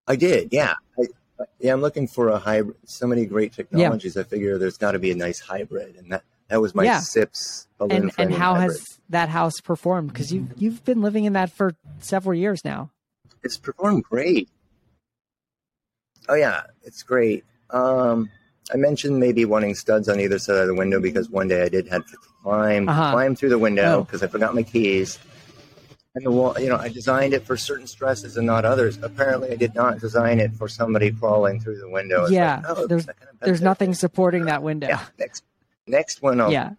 I 0.07 0.15
did, 0.15 0.49
yeah. 0.51 0.73
I, 0.99 1.03
yeah, 1.59 1.73
I'm 1.73 1.81
looking 1.81 2.07
for 2.07 2.29
a 2.29 2.39
hybrid. 2.39 2.77
So 2.85 3.07
many 3.07 3.25
great 3.25 3.53
technologies. 3.53 4.17
I 4.17 4.23
figure 4.23 4.57
there's 4.57 4.77
got 4.77 4.91
to 4.93 4.99
be 4.99 5.11
a 5.11 5.15
nice 5.15 5.39
hybrid, 5.39 5.95
and 5.95 6.11
that 6.11 6.23
that 6.53 6.61
was 6.61 6.75
my 6.75 6.83
Yeah. 6.83 6.99
SIPS 6.99 7.67
balloon 7.79 8.03
And 8.03 8.11
and 8.19 8.31
how 8.31 8.53
has 8.53 8.99
that 9.09 9.29
house 9.29 9.59
performed? 9.59 10.09
Because 10.13 10.31
you 10.31 10.47
you've 10.55 10.85
been 10.85 11.01
living 11.01 11.25
in 11.25 11.33
that 11.33 11.49
for 11.51 11.73
several 11.99 12.35
years 12.37 12.63
now. 12.63 12.91
it's 13.43 13.57
performed 13.57 14.03
great. 14.03 14.49
Oh 16.29 16.35
yeah, 16.35 16.61
it's 16.83 17.01
great. 17.01 17.43
Um, 17.71 18.29
I 18.71 18.77
mentioned 18.77 19.19
maybe 19.19 19.45
wanting 19.45 19.73
studs 19.73 20.07
on 20.07 20.19
either 20.19 20.37
side 20.37 20.57
of 20.57 20.67
the 20.67 20.75
window 20.75 20.99
because 21.01 21.27
one 21.27 21.47
day 21.47 21.63
I 21.63 21.69
did 21.69 21.87
have 21.87 22.05
to 22.05 22.17
climb 22.43 22.87
Uh-huh. 22.87 23.11
climb 23.11 23.35
through 23.35 23.49
the 23.49 23.57
window 23.57 23.97
Oh. 23.99 24.03
because 24.03 24.21
I 24.21 24.27
forgot 24.27 24.53
my 24.53 24.61
keys. 24.63 25.17
And 26.15 26.23
the 26.27 26.31
wall, 26.31 26.55
you 26.59 26.69
know, 26.69 26.77
I 26.77 26.89
designed 26.89 27.33
it 27.33 27.47
for 27.47 27.57
certain 27.57 27.87
stresses 27.87 28.37
and 28.37 28.45
not 28.45 28.63
others. 28.63 28.99
Apparently, 29.01 29.49
I 29.49 29.55
did 29.55 29.73
not 29.73 29.99
design 29.99 30.39
it 30.39 30.53
for 30.53 30.67
somebody 30.67 31.09
crawling 31.11 31.59
through 31.59 31.79
the 31.79 31.89
window. 31.89 32.21
It's 32.25 32.31
Yeah, 32.31 32.57
like, 32.57 32.77
oh, 32.77 32.85
there's- 32.85 33.07
that 33.07 33.19
kind 33.19 33.31
of 33.33 33.39
There's 33.39 33.61
nothing 33.63 33.95
supporting 33.95 34.45
that 34.45 34.61
window. 34.61 34.87
Yeah, 34.89 35.03
next 35.17 35.43
next 35.87 36.21
one, 36.21 36.39
I'll 36.41 36.51
Yeah. 36.51 36.71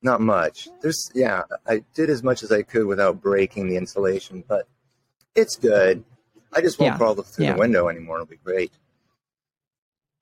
not 0.00 0.20
much. 0.20 0.68
There's 0.80 1.10
yeah, 1.12 1.42
I 1.66 1.82
did 1.94 2.08
as 2.08 2.22
much 2.22 2.44
as 2.44 2.52
I 2.52 2.62
could 2.62 2.86
without 2.86 3.20
breaking 3.20 3.68
the 3.68 3.76
insulation, 3.76 4.44
but 4.46 4.68
it's 5.34 5.56
good. 5.56 6.04
I 6.52 6.60
just 6.60 6.78
won't 6.78 6.92
Yeah, 6.92 6.96
crawl 6.98 7.14
through 7.16 7.44
yeah. 7.46 7.52
the 7.54 7.58
window 7.58 7.88
anymore. 7.88 8.16
It'll 8.18 8.26
be 8.26 8.36
great. 8.36 8.70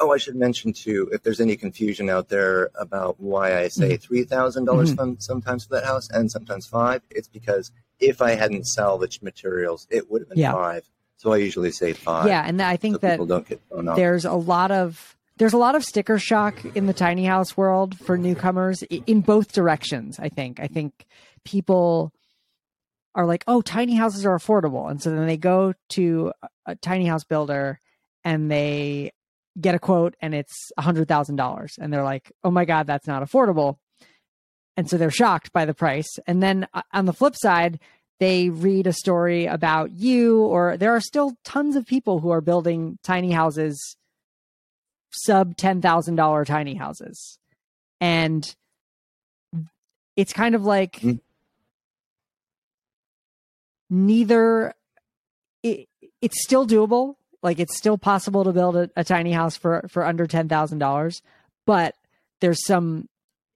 Oh, 0.01 0.13
I 0.13 0.17
should 0.19 0.35
mention 0.37 0.73
too, 0.73 1.09
if 1.13 1.23
there's 1.23 1.41
any 1.41 1.57
confusion 1.57 2.09
out 2.11 2.29
there 2.29 2.71
about 2.75 3.21
why 3.21 3.59
I 3.59 3.69
say 3.69 3.97
three 3.99 4.25
thousand 4.25 4.65
dollars 4.65 4.95
Mhm. 4.95 5.23
sometimes 5.23 5.65
for 5.67 5.75
that 5.75 5.85
house 5.85 6.09
and 6.11 6.31
sometimes 6.31 6.67
five, 6.67 7.03
it's 7.11 7.29
because 7.29 7.71
if 7.99 8.21
I 8.23 8.31
hadn't 8.35 8.65
salvaged 8.67 9.23
materials, 9.23 9.87
it 9.91 10.11
would 10.11 10.23
have 10.23 10.29
been 10.31 10.39
Yeah. 10.39 10.53
five. 10.53 10.89
So 11.19 11.33
I 11.33 11.39
usually 11.39 11.71
say 11.73 11.93
five. 11.95 12.27
Yeah, 12.29 12.43
and 12.47 12.61
I 12.61 12.77
think 12.77 12.97
so 12.97 12.99
that 13.01 13.13
people 13.13 13.27
don't 13.27 13.49
get 13.49 13.61
thrown 13.69 13.89
off. 13.89 13.97
there's 13.97 14.25
a 14.27 14.35
lot 14.35 14.71
of 14.71 15.16
there's 15.39 15.53
a 15.53 15.59
lot 15.59 15.75
of 15.75 15.85
sticker 15.85 16.19
shock 16.19 16.65
in 16.75 16.87
the 16.87 16.93
tiny 16.93 17.25
house 17.25 17.57
world 17.57 17.99
for 17.99 18.17
newcomers 18.17 18.83
in 18.83 19.21
both 19.21 19.53
directions 19.53 20.19
i 20.19 20.29
think. 20.29 20.61
I 20.61 20.67
think 20.67 21.07
people 21.45 22.13
are 23.15 23.27
like 23.27 23.45
oh 23.49 23.63
tiny 23.63 23.95
houses 23.95 24.27
are 24.27 24.37
affordable. 24.37 24.91
And 24.91 25.03
so 25.03 25.11
then 25.11 25.27
they 25.27 25.39
go 25.39 25.73
to 25.91 26.33
a- 26.67 26.75
tiny 26.77 27.07
house 27.07 27.25
builder 27.25 27.81
and 28.25 28.51
they 28.51 29.13
get 29.59 29.75
a 29.75 29.79
quote 29.79 30.15
and 30.21 30.35
it's 30.35 30.71
a 30.77 30.83
hundred 30.83 31.09
thousand 31.09 31.37
dollars. 31.37 31.75
And 31.79 31.93
they're 31.93 32.05
like 32.05 32.31
oh 32.45 32.51
my 32.51 32.65
god 32.65 32.87
that's 32.87 33.07
not 33.07 33.23
affordable. 33.23 33.79
And 34.77 34.91
so 34.91 34.99
they're 34.99 35.11
shocked 35.11 35.53
by 35.53 35.65
the 35.65 35.73
price. 35.73 36.19
And 36.27 36.43
then 36.43 36.69
uh, 36.75 36.83
on 36.93 37.07
the 37.07 37.15
flip 37.15 37.35
side 37.37 37.81
they 38.21 38.49
read 38.49 38.87
a 38.87 38.93
story 38.93 39.47
about 39.47 39.93
you 39.93 40.43
or 40.43 40.77
there 40.77 40.95
are 40.95 41.01
still 41.01 41.37
tons 41.45 41.77
of 41.77 41.87
people 41.87 42.21
who 42.21 42.31
are 42.31 42.41
building 42.41 42.99
tiny 43.03 43.33
houses 43.33 43.97
sub 45.25 45.57
$10,000 45.57 46.47
tiny 46.47 46.75
houses. 46.75 47.39
And 48.01 48.55
it's 50.17 50.33
kind 50.33 50.55
of 50.55 50.65
like 50.65 51.01
Mm. 51.01 51.21
neither 53.91 54.75
it, 55.63 55.89
it's 56.21 56.43
still 56.43 56.67
doable, 56.67 57.17
like 57.43 57.59
it's 57.59 57.77
still 57.77 57.99
possible 57.99 58.45
to 58.45 58.53
build 58.53 58.77
a, 58.77 58.91
a 58.97 59.05
tiny 59.05 59.33
house 59.33 59.57
for 59.57 59.87
for 59.89 60.05
under 60.05 60.27
$10,000, 60.27 61.23
but 61.67 61.95
there's 62.41 62.65
some 62.65 63.09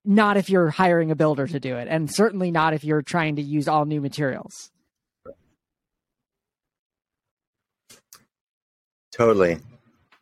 not 0.05 0.37
if 0.37 0.49
you're 0.49 0.71
hiring 0.71 1.11
a 1.11 1.15
builder 1.15 1.47
to 1.47 1.61
do 1.61 1.77
it 1.77 1.87
and 1.89 2.11
certainly 2.13 2.51
not 2.51 2.73
if 2.73 2.85
you're 2.85 3.03
trying 3.03 3.37
to 3.37 3.43
use 3.43 3.69
all 3.69 3.85
new 3.85 4.01
materials. 4.01 4.71
Totally. 9.13 9.59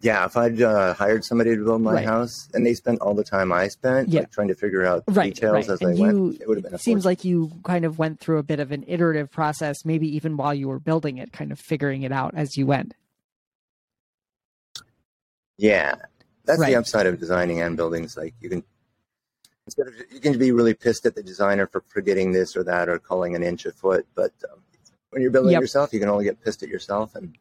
Yeah, 0.01 0.25
if 0.27 0.37
I'd 0.37 0.63
uh, 0.63 0.95
hired 0.95 1.25
somebody 1.25 1.57
to 1.57 1.65
build 1.65 1.83
my 1.83 1.95
Right. 1.95 2.05
house 2.07 2.49
and 2.55 2.65
they 2.65 2.75
spent 2.75 3.01
all 3.01 3.15
the 3.15 3.25
time 3.25 3.53
I 3.53 3.67
spent 3.67 4.09
Yeah. 4.11 4.21
like 4.21 4.31
trying 4.31 4.47
to 4.49 4.55
figure 4.55 4.87
out 4.87 5.05
the 5.07 5.13
Right, 5.13 5.35
details 5.35 5.53
right. 5.55 5.69
as 5.71 5.81
And 5.81 5.91
I 5.91 5.93
you- 5.95 6.03
went, 6.03 6.41
it 6.41 6.49
would 6.49 6.57
have 6.59 6.65
been 6.65 6.73
a 6.73 6.77
it 6.77 6.81
seems 6.81 7.05
like 7.05 7.25
you 7.25 7.51
kind 7.65 7.85
of 7.85 7.99
went 7.99 8.21
through 8.21 8.39
a 8.39 8.45
bit 8.45 8.61
of 8.61 8.71
an 8.71 8.85
iterative 8.87 9.29
process, 9.31 9.85
maybe 9.85 10.07
even 10.15 10.37
while 10.37 10.55
you 10.55 10.69
were 10.69 10.79
building 10.79 11.19
it, 11.19 11.33
kind 11.33 11.51
of 11.51 11.59
figuring 11.59 12.03
it 12.03 12.13
out 12.13 12.33
as 12.37 12.57
you 12.57 12.65
went. 12.65 12.95
Yeah, 15.57 15.97
that's 16.45 16.65
the 16.65 16.77
upside 16.77 17.07
of 17.07 17.19
designing 17.19 17.61
and 17.61 17.77
building. 17.77 18.05
It's 18.05 18.17
like 18.17 18.35
you 18.41 18.49
can 18.49 18.63
instead 19.67 19.89
of 19.89 19.95
you 20.13 20.21
can 20.21 20.39
be 20.39 20.53
really 20.53 20.75
pissed 20.75 21.05
at 21.07 21.15
the 21.17 21.23
designer 21.23 21.67
for 21.67 21.83
forgetting 21.89 22.31
this 22.33 22.57
or 22.57 22.63
that 22.65 22.89
or 22.89 22.99
calling 23.01 23.35
an 23.35 23.43
inch 23.43 23.67
a 23.67 23.73
foot, 23.73 24.07
but 24.15 24.33
um, 24.53 24.61
when 25.11 25.21
you're 25.23 25.33
building 25.33 25.53
Yep. 25.53 25.61
yourself, 25.63 25.93
you 25.93 25.99
can 25.99 26.09
only 26.09 26.25
get 26.25 26.41
pissed 26.43 26.63
at 26.63 26.69
yourself. 26.69 27.17
And 27.17 27.37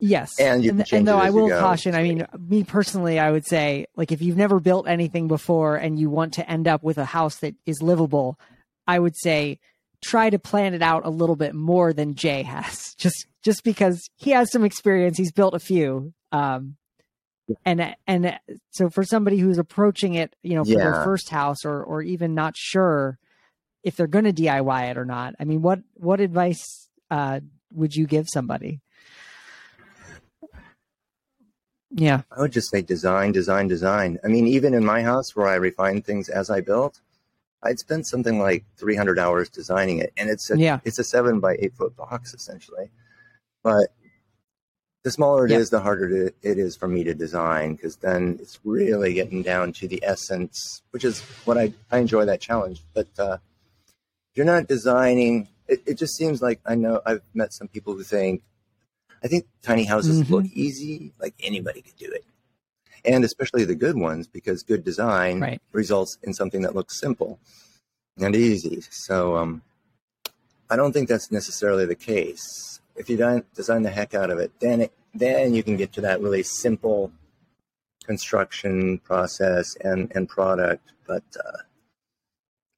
Yes, 0.00 0.38
And 0.38 0.64
and, 0.64 0.92
and 0.92 1.08
though 1.08 1.18
I 1.18 1.30
will 1.30 1.48
caution, 1.48 1.94
I 1.94 2.02
mean, 2.04 2.26
me 2.38 2.62
personally, 2.62 3.18
I 3.18 3.32
would 3.32 3.44
say, 3.44 3.86
like, 3.96 4.12
if 4.12 4.22
you've 4.22 4.36
never 4.36 4.60
built 4.60 4.86
anything 4.86 5.26
before 5.26 5.74
and 5.74 5.98
you 5.98 6.08
want 6.08 6.34
to 6.34 6.48
end 6.48 6.68
up 6.68 6.84
with 6.84 6.98
a 6.98 7.04
house 7.04 7.38
that 7.38 7.56
is 7.66 7.82
livable, 7.82 8.38
I 8.86 8.98
would 8.98 9.16
say 9.16 9.58
try 10.00 10.30
to 10.30 10.38
plan 10.38 10.74
it 10.74 10.82
out 10.82 11.04
a 11.04 11.10
little 11.10 11.34
bit 11.34 11.54
more 11.54 11.92
than 11.92 12.14
Jay 12.14 12.42
has. 12.42 12.94
Just 12.98 13.26
just 13.42 13.64
because 13.64 14.08
he 14.16 14.30
has 14.32 14.50
some 14.50 14.64
experience, 14.64 15.16
he's 15.16 15.32
built 15.32 15.54
a 15.54 15.60
few. 15.60 16.12
Um, 16.32 16.76
and 17.64 17.94
and 18.06 18.38
so 18.70 18.90
for 18.90 19.04
somebody 19.04 19.38
who's 19.38 19.58
approaching 19.58 20.14
it, 20.14 20.34
you 20.42 20.54
know, 20.54 20.64
for 20.64 20.74
their 20.74 21.04
first 21.04 21.30
house 21.30 21.64
or 21.64 21.82
or 21.82 22.02
even 22.02 22.34
not 22.34 22.56
sure 22.56 23.18
if 23.82 23.96
they're 23.96 24.06
going 24.06 24.24
to 24.24 24.32
DIY 24.32 24.90
it 24.90 24.98
or 24.98 25.04
not, 25.04 25.34
I 25.40 25.44
mean, 25.44 25.62
what 25.62 25.80
what 25.94 26.20
advice 26.20 26.88
uh, 27.10 27.40
would 27.72 27.94
you 27.94 28.06
give 28.06 28.28
somebody? 28.28 28.80
Yeah. 31.90 32.22
I 32.30 32.40
would 32.40 32.52
just 32.52 32.70
say 32.70 32.82
design, 32.82 33.32
design, 33.32 33.66
design. 33.68 34.18
I 34.24 34.28
mean, 34.28 34.46
even 34.46 34.74
in 34.74 34.84
my 34.84 35.02
house 35.02 35.34
where 35.34 35.48
I 35.48 35.54
refine 35.54 36.02
things 36.02 36.28
as 36.28 36.50
I 36.50 36.60
built, 36.60 37.00
I'd 37.62 37.78
spent 37.78 38.06
something 38.06 38.38
like 38.38 38.64
300 38.76 39.18
hours 39.18 39.48
designing 39.48 39.98
it, 39.98 40.12
and 40.16 40.28
it's 40.30 40.50
a 40.50 40.58
Yeah. 40.58 40.80
it's 40.84 40.98
a 40.98 41.04
seven 41.04 41.40
by 41.40 41.56
eight 41.58 41.74
foot 41.74 41.96
box 41.96 42.34
essentially. 42.34 42.90
But 43.64 43.88
the 45.02 45.10
smaller 45.10 45.46
it 45.46 45.52
is, 45.52 45.72
Yeah. 45.72 45.78
the 45.78 45.82
harder 45.82 46.26
it 46.26 46.36
it 46.42 46.58
is 46.58 46.76
for 46.76 46.86
me 46.88 47.02
to 47.04 47.14
design 47.14 47.74
because 47.74 47.96
then 47.96 48.38
it's 48.40 48.60
really 48.64 49.14
getting 49.14 49.42
down 49.42 49.72
to 49.74 49.88
the 49.88 50.00
essence, 50.04 50.82
which 50.90 51.04
is 51.04 51.20
what 51.46 51.56
I 51.58 51.72
I 51.90 51.98
enjoy 51.98 52.26
that 52.26 52.40
challenge. 52.40 52.84
But 52.94 53.08
uh, 53.18 53.38
you're 54.34 54.46
not 54.46 54.68
designing, 54.68 55.48
it, 55.66 55.82
it 55.86 55.94
just 55.94 56.14
seems 56.16 56.40
like 56.40 56.60
I 56.64 56.74
know 56.76 57.00
I've 57.04 57.22
met 57.34 57.52
some 57.52 57.66
people 57.68 57.94
who 57.94 58.04
think 58.04 58.42
I 59.22 59.28
think 59.28 59.46
tiny 59.62 59.84
houses 59.84 60.22
Mhm. 60.22 60.30
look 60.30 60.46
easy, 60.46 61.12
like 61.18 61.34
anybody 61.40 61.82
could 61.82 61.96
do 61.96 62.10
it. 62.10 62.24
And 63.04 63.24
especially 63.24 63.64
the 63.64 63.74
good 63.74 63.96
ones, 63.96 64.26
because 64.26 64.62
good 64.62 64.84
design 64.84 65.40
Right. 65.40 65.62
results 65.72 66.18
in 66.22 66.34
something 66.34 66.62
that 66.62 66.74
looks 66.74 66.98
simple 67.00 67.38
and 68.16 68.34
easy. 68.36 68.80
So 68.90 69.36
um, 69.36 69.62
I 70.70 70.76
don't 70.76 70.92
think 70.92 71.08
that's 71.08 71.30
necessarily 71.30 71.86
the 71.86 71.94
case. 71.94 72.80
If 72.96 73.08
you 73.08 73.16
don't 73.16 73.52
design 73.54 73.82
the 73.82 73.90
heck 73.90 74.14
out 74.14 74.30
of 74.30 74.38
it, 74.38 74.52
then 74.60 74.80
it, 74.82 74.92
then 75.14 75.54
you 75.54 75.62
can 75.62 75.76
get 75.76 75.92
to 75.94 76.00
that 76.02 76.20
really 76.20 76.42
simple 76.42 77.12
construction 78.04 78.98
process 78.98 79.76
and, 79.82 80.10
and 80.14 80.28
product. 80.28 80.92
But 81.06 81.24
uh, 81.38 81.58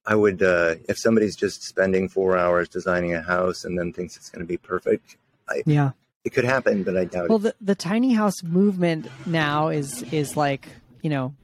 I 0.05 0.15
would, 0.15 0.41
uh, 0.43 0.75
if 0.87 0.97
somebody's 0.97 1.35
just 1.35 1.63
spending 1.63 2.07
four 2.09 2.37
hours 2.37 2.69
designing 2.69 3.13
a 3.13 3.21
house 3.21 3.63
and 3.65 3.77
then 3.77 3.91
thinks 3.93 4.15
it's 4.17 4.29
going 4.29 4.41
to 4.45 4.47
be 4.47 4.57
perfect, 4.57 5.17
Yeah. 5.65 5.91
It 6.23 6.31
could 6.33 6.45
happen, 6.45 6.83
but 6.83 6.95
I 6.97 7.05
doubt 7.05 7.29
Well, 7.29 7.39
it. 7.39 7.55
the, 7.59 7.65
the 7.65 7.75
tiny 7.75 8.13
house 8.13 8.43
movement 8.43 9.07
now 9.25 9.69
is 9.69 10.03
is 10.13 10.37
like 10.37 10.67
you 11.01 11.09
know 11.09 11.35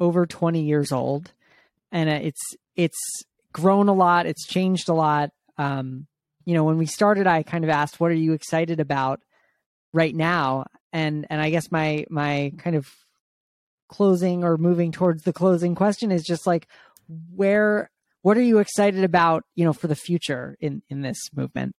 over 0.00 0.26
twenty 0.26 0.62
years 0.62 0.92
old, 0.92 1.32
and 1.90 2.08
uh, 2.08 2.18
it's 2.22 2.40
it's 2.76 3.22
grown 3.52 3.88
a 3.88 3.92
lot. 3.94 4.26
It's 4.26 4.46
changed 4.46 4.88
a 4.88 4.94
lot. 4.94 5.30
Um, 5.58 6.06
you 6.44 6.54
know, 6.54 6.64
when 6.64 6.78
we 6.78 6.86
started, 6.86 7.26
I 7.26 7.42
kind 7.42 7.64
of 7.64 7.70
asked, 7.70 8.00
"What 8.00 8.10
are 8.10 8.14
you 8.14 8.32
excited 8.32 8.80
about 8.80 9.20
right 9.92 10.14
now?" 10.14 10.66
And 10.92 11.26
and 11.30 11.40
I 11.40 11.50
guess 11.50 11.70
my 11.70 12.04
my 12.10 12.52
kind 12.58 12.76
of 12.76 12.88
closing 13.88 14.42
or 14.42 14.56
moving 14.56 14.90
towards 14.92 15.22
the 15.24 15.32
closing 15.32 15.74
question 15.74 16.10
is 16.10 16.24
just 16.24 16.46
like 16.46 16.66
where 17.34 17.90
what 18.22 18.38
are 18.38 18.42
you 18.42 18.58
excited 18.58 19.04
about 19.04 19.44
you 19.54 19.66
know 19.66 19.72
for 19.74 19.86
the 19.86 19.94
future 19.94 20.56
in 20.60 20.82
in 20.88 21.02
this 21.02 21.18
movement 21.34 21.74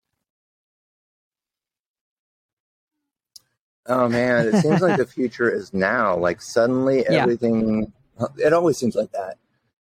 Oh 3.86 4.08
man, 4.08 4.46
it 4.48 4.60
seems 4.62 4.80
like 4.80 4.96
the 4.98 5.06
future 5.18 5.50
is 5.50 5.72
now. 5.74 6.16
Like 6.16 6.40
suddenly 6.40 7.04
Yeah. 7.08 7.22
everything. 7.22 7.92
It 8.38 8.52
always 8.52 8.78
seems 8.78 8.94
like 8.94 9.10
that. 9.12 9.38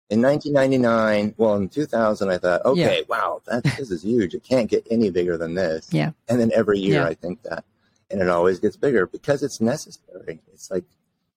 In 0.09 0.21
1999, 0.23 1.35
well, 1.37 1.55
in 1.57 1.69
2000, 1.69 2.31
I 2.31 2.39
thought, 2.39 2.65
okay, 2.65 3.05
wow, 3.09 3.43
that 3.47 3.63
this 3.63 3.91
is 3.93 4.03
huge. 4.03 4.35
It 4.35 4.43
can't 4.43 4.69
get 4.69 4.85
any 4.91 5.11
bigger 5.11 5.37
than 5.37 5.55
this. 5.55 5.89
Yeah. 5.93 6.13
And 6.29 6.41
then 6.41 6.51
every 6.55 6.79
year, 6.81 7.03
Yeah. 7.03 7.07
I 7.07 7.15
think 7.15 7.43
that, 7.43 7.65
and 8.11 8.21
it 8.21 8.29
always 8.29 8.59
gets 8.59 8.77
bigger 8.77 9.07
because 9.07 9.43
it's 9.45 9.61
necessary. 9.61 10.41
It's 10.53 10.71
like 10.71 10.85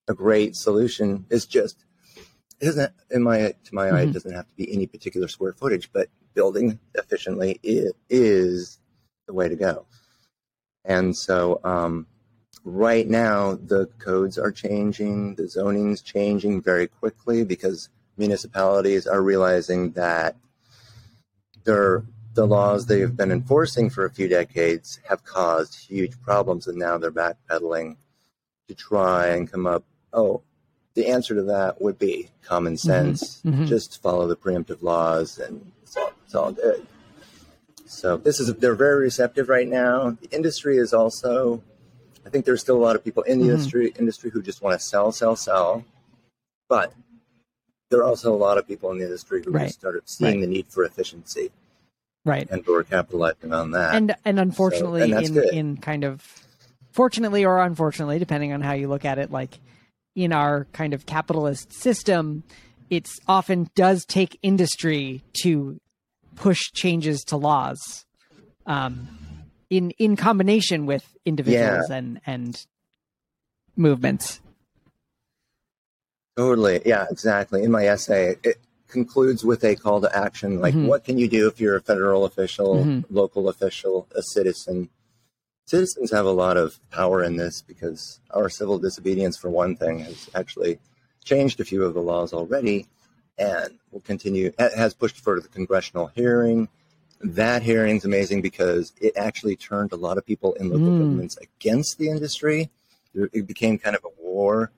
a 0.08 0.14
great 0.14 0.56
solution. 0.56 1.26
It's 1.30 1.46
just 1.46 1.84
it 2.60 2.66
doesn't, 2.66 2.94
in 3.12 3.22
my 3.24 3.54
to 3.66 3.76
my 3.76 3.90
eye, 3.90 4.04
it 4.04 4.10
Mhm. 4.10 4.14
doesn't 4.14 4.34
have 4.34 4.48
to 4.48 4.56
be 4.56 4.72
any 4.74 4.88
particular 4.88 5.28
square 5.28 5.54
footage, 5.54 5.92
but 5.92 6.08
building 6.34 6.80
efficiently 6.96 7.60
i- 7.66 7.92
is 8.10 8.80
the 9.28 9.34
way 9.34 9.50
to 9.50 9.56
go. 9.56 9.86
And 10.86 11.16
so, 11.16 11.60
um, 11.64 12.08
right 12.64 13.08
now 13.10 13.56
the 13.56 13.88
codes 14.00 14.38
are 14.38 14.52
changing 14.52 15.36
the 15.36 15.48
zoning's 15.48 16.02
changing 16.02 16.62
very 16.62 16.88
quickly 16.88 17.44
because 17.44 17.90
municipalities 18.18 19.06
are 19.06 19.22
realizing 19.22 19.92
that 19.92 20.36
their 21.64 22.04
the 22.36 22.46
laws 22.48 22.86
they've 22.86 23.16
been 23.16 23.32
enforcing 23.32 23.90
for 23.90 24.06
a 24.06 24.10
few 24.10 24.28
decades 24.28 25.00
have 25.08 25.24
caused 25.24 25.76
huge 25.76 26.20
problems 26.22 26.68
and 26.68 26.78
now 26.78 26.98
they're 26.98 27.12
backpedaling 27.12 27.96
to 28.68 28.74
try 28.74 29.28
and 29.28 29.52
come 29.52 29.68
up 29.68 29.84
oh 30.14 30.42
the 30.96 31.08
answer 31.08 31.34
to 31.36 31.44
that 31.44 31.82
would 31.82 31.98
be 31.98 32.30
common 32.44 32.78
sense. 32.78 33.42
Mhm. 33.44 33.68
just 33.68 34.02
follow 34.02 34.28
the 34.28 34.36
preemptive 34.36 34.82
laws 34.82 35.40
and 35.40 35.72
it's 35.82 35.98
all, 35.98 36.12
it's 36.26 36.36
all 36.36 36.52
good. 36.52 36.86
So 37.86 38.18
this 38.18 38.40
is 38.40 38.54
they're 38.56 38.76
very 38.76 39.02
receptive 39.02 39.50
right 39.50 39.68
now. 39.68 40.18
The 40.22 40.30
industry 40.32 40.78
is 40.78 40.94
also 40.94 41.64
I 42.26 42.30
think 42.30 42.46
there's 42.46 42.62
still 42.62 42.78
a 42.78 42.84
lot 42.84 42.96
of 42.96 43.04
people 43.04 43.24
in 43.24 43.40
the 43.40 43.46
Mhm. 43.46 43.50
industry 43.52 43.94
industry 44.00 44.30
who 44.30 44.42
just 44.42 44.62
want 44.62 44.80
to 44.80 44.86
sell, 44.86 45.12
sell, 45.12 45.36
sell. 45.36 45.84
But 46.70 46.94
there 47.90 48.00
are 48.00 48.06
also 48.06 48.34
a 48.34 48.38
lot 48.38 48.58
of 48.58 48.68
people 48.68 48.92
in 48.92 48.98
the 48.98 49.06
industry 49.06 49.44
who 49.44 49.52
Right. 49.52 49.68
just 49.68 49.80
started 49.80 50.04
seeing 50.10 50.40
Right. 50.40 50.42
the 50.42 50.48
need 50.48 50.68
for 50.68 50.84
efficiency 50.84 51.52
Right. 52.26 52.48
and 52.50 52.66
who 52.66 52.74
are 52.74 52.84
capitalizing 52.84 53.54
on 53.54 53.72
that. 53.72 53.96
and 53.96 54.16
and 54.26 54.40
unfortunately 54.40 55.12
and 55.12 55.24
in 55.26 55.34
good. 55.34 55.54
in 55.54 55.78
kind 55.78 56.04
of 56.04 56.24
fortunately 56.92 57.44
or 57.46 57.60
unfortunately 57.62 58.18
depending 58.20 58.54
on 58.54 58.62
how 58.62 58.74
you 58.74 58.88
look 58.88 59.04
at 59.06 59.18
it 59.20 59.32
like 59.32 59.60
in 60.16 60.32
our 60.32 60.66
kind 60.74 60.94
of 60.94 61.06
capitalist 61.06 61.74
system 61.74 62.44
it's 62.90 63.20
often 63.28 63.68
does 63.76 64.06
take 64.06 64.38
industry 64.44 65.24
to 65.42 65.80
push 66.36 66.60
changes 66.74 67.24
to 67.24 67.36
laws 67.38 68.06
um 68.68 69.08
in 69.78 69.92
in 69.92 70.16
combination 70.16 70.86
with 70.86 71.04
individuals 71.26 71.90
and 71.90 72.22
and 72.26 72.66
movements 73.76 74.40
totally. 76.38 76.82
Yeah, 76.86 77.06
exactly. 77.12 77.64
In 77.64 77.72
my 77.72 77.86
essay, 77.86 78.36
it 78.44 78.58
concludes 78.88 79.44
with 79.44 79.64
a 79.64 79.76
call 79.76 80.02
to 80.02 80.16
action 80.16 80.60
like, 80.60 80.74
Mhm. 80.74 80.88
what 80.88 81.04
can 81.04 81.18
you 81.18 81.28
do 81.28 81.48
if 81.48 81.60
you're 81.62 81.76
a 81.76 81.82
federal 81.82 82.26
official, 82.26 82.86
Mhm. 82.86 83.06
local 83.10 83.50
official, 83.50 84.08
a 84.16 84.22
citizen? 84.24 84.90
Citizens 85.68 86.12
have 86.12 86.26
a 86.26 86.32
lot 86.32 86.58
of 86.58 86.80
power 86.90 87.24
in 87.24 87.38
this 87.38 87.62
because 87.62 88.20
our 88.32 88.50
civil 88.50 88.78
disobedience, 88.80 89.38
for 89.38 89.50
one 89.50 89.76
thing, 89.76 90.00
has 90.00 90.30
actually 90.36 90.80
changed 91.24 91.60
a 91.60 91.66
few 91.66 91.84
of 91.84 91.94
the 91.94 92.02
laws 92.02 92.34
already 92.34 92.88
and 93.38 93.80
will 93.92 94.02
continue, 94.02 94.52
ha- 94.60 94.70
has 94.76 94.94
pushed 94.96 95.20
for 95.20 95.40
the 95.40 95.48
congressional 95.48 96.08
hearing. 96.16 96.68
That 97.22 97.62
hearing's 97.64 98.04
amazing 98.06 98.42
because 98.42 98.92
it 99.00 99.14
actually 99.16 99.56
turned 99.56 99.92
a 99.94 99.96
lot 99.96 100.18
of 100.18 100.26
people 100.26 100.54
in 100.54 100.70
local 100.70 100.88
Mm. 100.88 101.00
governments 101.00 101.38
against 101.38 101.98
the 101.98 102.10
industry. 102.10 102.70
It 103.14 103.48
became 103.48 103.78
kind 103.78 103.96
of 103.96 104.04
a 104.04 104.22
war, 104.22 104.72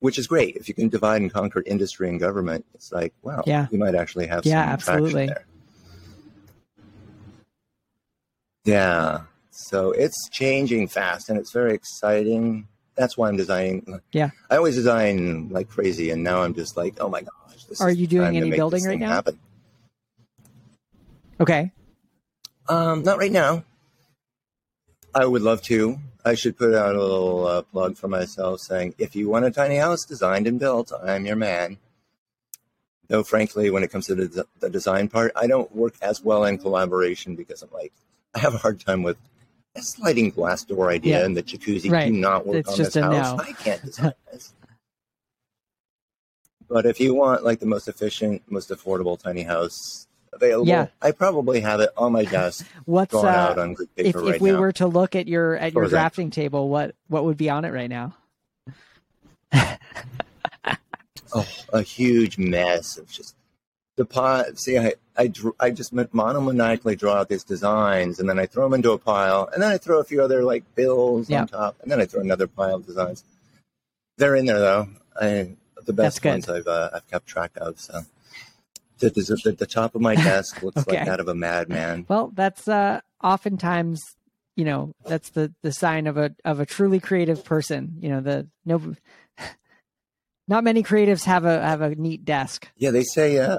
which 0.00 0.18
is 0.18 0.26
great. 0.26 0.56
If 0.56 0.68
you 0.68 0.74
can 0.74 0.88
divide 0.88 1.22
and 1.22 1.32
conquer 1.32 1.62
industry 1.66 2.08
and 2.08 2.20
government, 2.20 2.64
it's 2.74 2.92
like, 2.92 3.14
wow, 3.22 3.42
Yeah. 3.46 3.66
you 3.70 3.78
might 3.78 3.94
actually 3.94 4.26
have 4.26 4.44
Yeah, 4.46 4.64
some 4.64 4.94
absolutely. 4.94 5.26
there. 5.26 5.46
Yeah. 8.64 9.22
So 9.50 9.92
it's 9.92 10.28
changing 10.30 10.88
fast 10.88 11.28
and 11.30 11.38
it's 11.38 11.52
very 11.52 11.72
exciting. 11.74 12.68
That's 12.94 13.16
why 13.16 13.28
I'm 13.28 13.36
designing. 13.36 14.00
Yeah. 14.12 14.30
I 14.50 14.56
always 14.56 14.74
design 14.74 15.48
like 15.50 15.68
crazy, 15.68 16.10
and 16.10 16.22
now 16.22 16.42
I'm 16.42 16.54
just 16.54 16.76
like, 16.76 16.94
oh 17.00 17.08
my 17.08 17.22
gosh. 17.22 17.64
This 17.68 17.80
Are 17.80 17.90
is 17.90 17.96
you 17.98 18.06
doing 18.06 18.36
any 18.36 18.50
building 18.50 18.84
right 18.84 18.98
now? 18.98 19.08
Happen. 19.10 19.38
Okay 21.40 21.70
Um, 22.68 23.02
not 23.04 23.18
right 23.18 23.30
now. 23.32 23.64
I 25.14 25.24
would 25.24 25.42
love 25.42 25.62
to. 25.62 25.98
I 26.24 26.34
should 26.34 26.58
put 26.58 26.74
out 26.74 26.96
a 26.96 27.00
little 27.00 27.46
uh, 27.46 27.62
plug 27.62 27.96
for 27.96 28.08
myself 28.08 28.60
saying, 28.60 28.94
if 28.98 29.14
you 29.14 29.28
want 29.28 29.44
a 29.44 29.50
tiny 29.50 29.76
house 29.76 30.04
designed 30.04 30.46
and 30.48 30.58
built, 30.58 30.92
I'm 31.02 31.24
your 31.26 31.36
man. 31.36 31.78
Though, 33.08 33.22
frankly, 33.22 33.70
when 33.70 33.84
it 33.84 33.90
comes 33.92 34.06
to 34.08 34.16
the, 34.16 34.46
the 34.58 34.68
design 34.68 35.08
part, 35.08 35.30
I 35.36 35.46
don't 35.46 35.70
work 35.74 35.94
as 36.02 36.22
well 36.24 36.44
in 36.44 36.58
collaboration 36.58 37.36
because 37.36 37.62
I'm 37.62 37.70
like, 37.72 37.92
I 38.34 38.40
have 38.40 38.54
a 38.54 38.58
hard 38.58 38.80
time 38.80 39.04
with 39.04 39.16
a 39.76 39.82
sliding 39.82 40.30
glass 40.30 40.64
door 40.64 40.90
idea 40.90 41.20
Yeah. 41.20 41.24
and 41.24 41.36
the 41.36 41.42
jacuzzi 41.44 41.88
Right. 41.90 42.12
do 42.12 42.18
not 42.18 42.44
work 42.46 42.56
It's 42.56 42.68
on 42.70 42.76
just 42.76 42.94
this 42.94 42.96
a 42.96 43.02
house. 43.06 43.38
no. 43.38 43.44
I 43.44 43.52
can't 43.52 43.82
design 43.90 44.12
this. 44.32 44.52
But 46.68 46.84
if 46.84 46.98
you 46.98 47.14
want 47.14 47.44
like 47.44 47.60
the 47.60 47.66
most 47.66 47.86
efficient, 47.86 48.42
most 48.50 48.70
affordable 48.70 49.16
tiny 49.22 49.44
house 49.44 50.05
available, 50.36 50.68
Yeah. 50.68 50.86
I 51.02 51.10
probably 51.12 51.60
have 51.60 51.80
it 51.80 51.90
on 51.96 52.12
my 52.12 52.24
desk 52.24 52.66
what's 52.84 53.14
uh, 53.14 53.26
out 53.26 53.58
on 53.58 53.74
Greek 53.74 53.94
paper 53.96 54.08
if, 54.08 54.14
right 54.24 54.34
if 54.36 54.40
we 54.40 54.52
now. 54.52 54.60
were 54.60 54.72
to 54.72 54.86
look 54.86 55.14
at 55.16 55.26
your 55.28 55.56
at 55.56 55.72
your 55.74 55.88
drafting 55.88 56.30
table 56.30 56.68
what 56.68 56.94
what 57.08 57.24
would 57.24 57.36
be 57.36 57.50
on 57.50 57.64
it 57.64 57.72
right 57.72 57.90
now 57.90 58.14
oh, 61.34 61.46
a 61.72 61.82
huge 61.82 62.38
mess 62.38 62.96
of 62.98 63.10
just 63.10 63.34
the 63.96 64.04
pot. 64.04 64.58
See, 64.58 64.78
I 64.78 64.94
I, 65.18 65.32
I 65.58 65.70
just 65.70 65.94
monomaniacally 65.94 66.98
draw 66.98 67.14
out 67.14 67.28
these 67.30 67.44
designs, 67.44 68.20
and 68.20 68.28
then 68.28 68.38
I 68.38 68.44
throw 68.46 68.64
them 68.64 68.74
into 68.74 68.92
a 68.92 68.98
pile, 68.98 69.48
and 69.52 69.62
then 69.62 69.70
I 69.70 69.78
throw 69.78 69.98
a 70.00 70.04
few 70.04 70.22
other 70.22 70.42
like 70.44 70.62
bills 70.74 71.30
Yeah. 71.30 71.42
on 71.42 71.46
top, 71.48 71.76
and 71.82 71.90
then 71.90 72.00
I 72.00 72.04
throw 72.06 72.20
another 72.20 72.46
pile 72.46 72.76
of 72.76 72.86
designs. 72.86 73.24
They're 74.18 74.36
in 74.36 74.46
there 74.46 74.58
though. 74.58 74.88
I, 75.20 75.52
the 75.86 75.92
best 75.94 76.22
ones 76.24 76.48
I've 76.48 76.66
uh, 76.66 76.90
I've 76.94 77.08
kept 77.08 77.26
track 77.26 77.52
of. 77.56 77.80
So 77.80 78.00
the, 78.98 79.66
top 79.68 79.94
of 79.94 80.00
my 80.00 80.14
desk 80.22 80.62
looks 80.62 80.86
Okay. 80.86 80.96
like 80.98 81.06
that 81.06 81.20
of 81.20 81.28
a 81.28 81.34
madman. 81.34 82.06
Well, 82.08 82.32
that's 82.34 82.66
uh, 82.68 83.00
oftentimes, 83.22 84.02
you 84.56 84.64
know, 84.64 84.92
that's 85.04 85.30
the 85.30 85.52
the 85.62 85.72
sign 85.72 86.06
of 86.06 86.16
a 86.16 86.34
of 86.44 86.60
a 86.60 86.66
truly 86.66 87.00
creative 87.00 87.44
person. 87.44 87.96
You 88.00 88.08
know, 88.10 88.20
the 88.20 88.48
no, 88.64 88.94
not 90.48 90.64
many 90.64 90.82
creatives 90.82 91.24
have 91.24 91.44
a 91.44 91.60
have 91.60 91.80
a 91.80 91.94
neat 91.94 92.24
desk. 92.24 92.68
Yeah, 92.76 92.90
they 92.90 93.02
say 93.02 93.38
uh, 93.38 93.58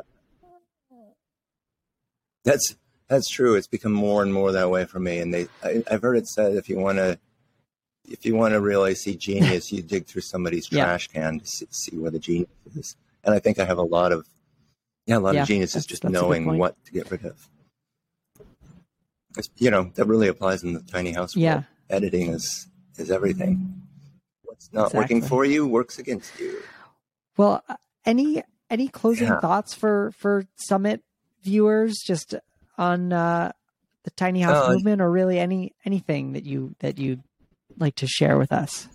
that's 2.43 2.75
that's 3.07 3.29
true. 3.29 3.55
It's 3.55 3.67
become 3.67 3.93
more 3.93 4.23
and 4.23 4.33
more 4.33 4.51
that 4.51 4.69
way 4.69 4.85
for 4.85 4.99
me. 4.99 5.19
And 5.19 5.33
they, 5.33 5.47
I, 5.63 5.83
I've 5.89 6.01
heard 6.01 6.17
it 6.17 6.27
said, 6.27 6.55
if 6.55 6.67
you 6.69 6.77
want 6.77 6.97
to, 6.97 7.17
if 8.09 8.25
you 8.25 8.35
want 8.35 8.53
to 8.53 8.61
really 8.61 8.95
see 8.95 9.15
genius, 9.15 9.71
you 9.71 9.81
dig 9.81 10.05
through 10.07 10.21
somebody's 10.21 10.67
Yeah. 10.71 10.85
trash 10.85 11.07
can 11.07 11.39
to 11.39 11.45
see, 11.45 11.67
see 11.71 11.97
where 11.97 12.11
the 12.11 12.19
genius 12.19 12.49
is. 12.75 12.95
And 13.23 13.33
I 13.33 13.39
think 13.39 13.59
I 13.59 13.65
have 13.65 13.77
a 13.77 13.83
lot 13.83 14.11
of, 14.11 14.27
yeah, 15.07 15.17
a 15.17 15.19
lot 15.19 15.33
Yeah, 15.33 15.41
of 15.41 15.47
genius 15.47 15.75
is 15.75 15.85
just 15.85 16.03
that's 16.03 16.13
a 16.13 16.17
good 16.19 16.21
knowing 16.21 16.57
what 16.57 16.75
to 16.85 16.91
get 16.91 17.09
rid 17.09 17.25
of. 17.25 17.49
It's, 19.37 19.49
you 19.57 19.71
know, 19.71 19.91
that 19.95 20.05
really 20.05 20.27
applies 20.27 20.63
in 20.63 20.73
the 20.73 20.81
tiny 20.81 21.13
house 21.13 21.35
world. 21.35 21.43
Yeah. 21.43 21.63
Editing 21.89 22.29
is 22.33 22.67
is 22.97 23.09
everything. 23.09 23.81
What's 24.43 24.71
not 24.73 24.93
working 24.93 25.21
for 25.21 25.45
you 25.45 25.65
works 25.67 25.97
against 25.99 26.37
you. 26.39 26.61
Well, 27.37 27.63
uh, 27.69 27.77
any 28.05 28.43
any 28.69 28.87
closing 28.89 29.27
Yeah. 29.27 29.39
thoughts 29.39 29.73
for 29.73 30.11
for 30.17 30.45
Summit 30.55 31.01
viewers, 31.43 31.95
just 32.05 32.35
on 32.77 33.13
uh, 33.13 33.53
the 34.03 34.11
tiny 34.11 34.41
house 34.41 34.67
Uh, 34.67 34.73
movement, 34.73 35.01
or 35.01 35.09
really 35.09 35.39
any 35.39 35.73
anything 35.85 36.33
that 36.33 36.43
you 36.43 36.75
that 36.79 36.97
you 36.97 37.23
like 37.77 37.95
to 37.95 38.07
share 38.07 38.37
with 38.37 38.51
us? 38.51 38.89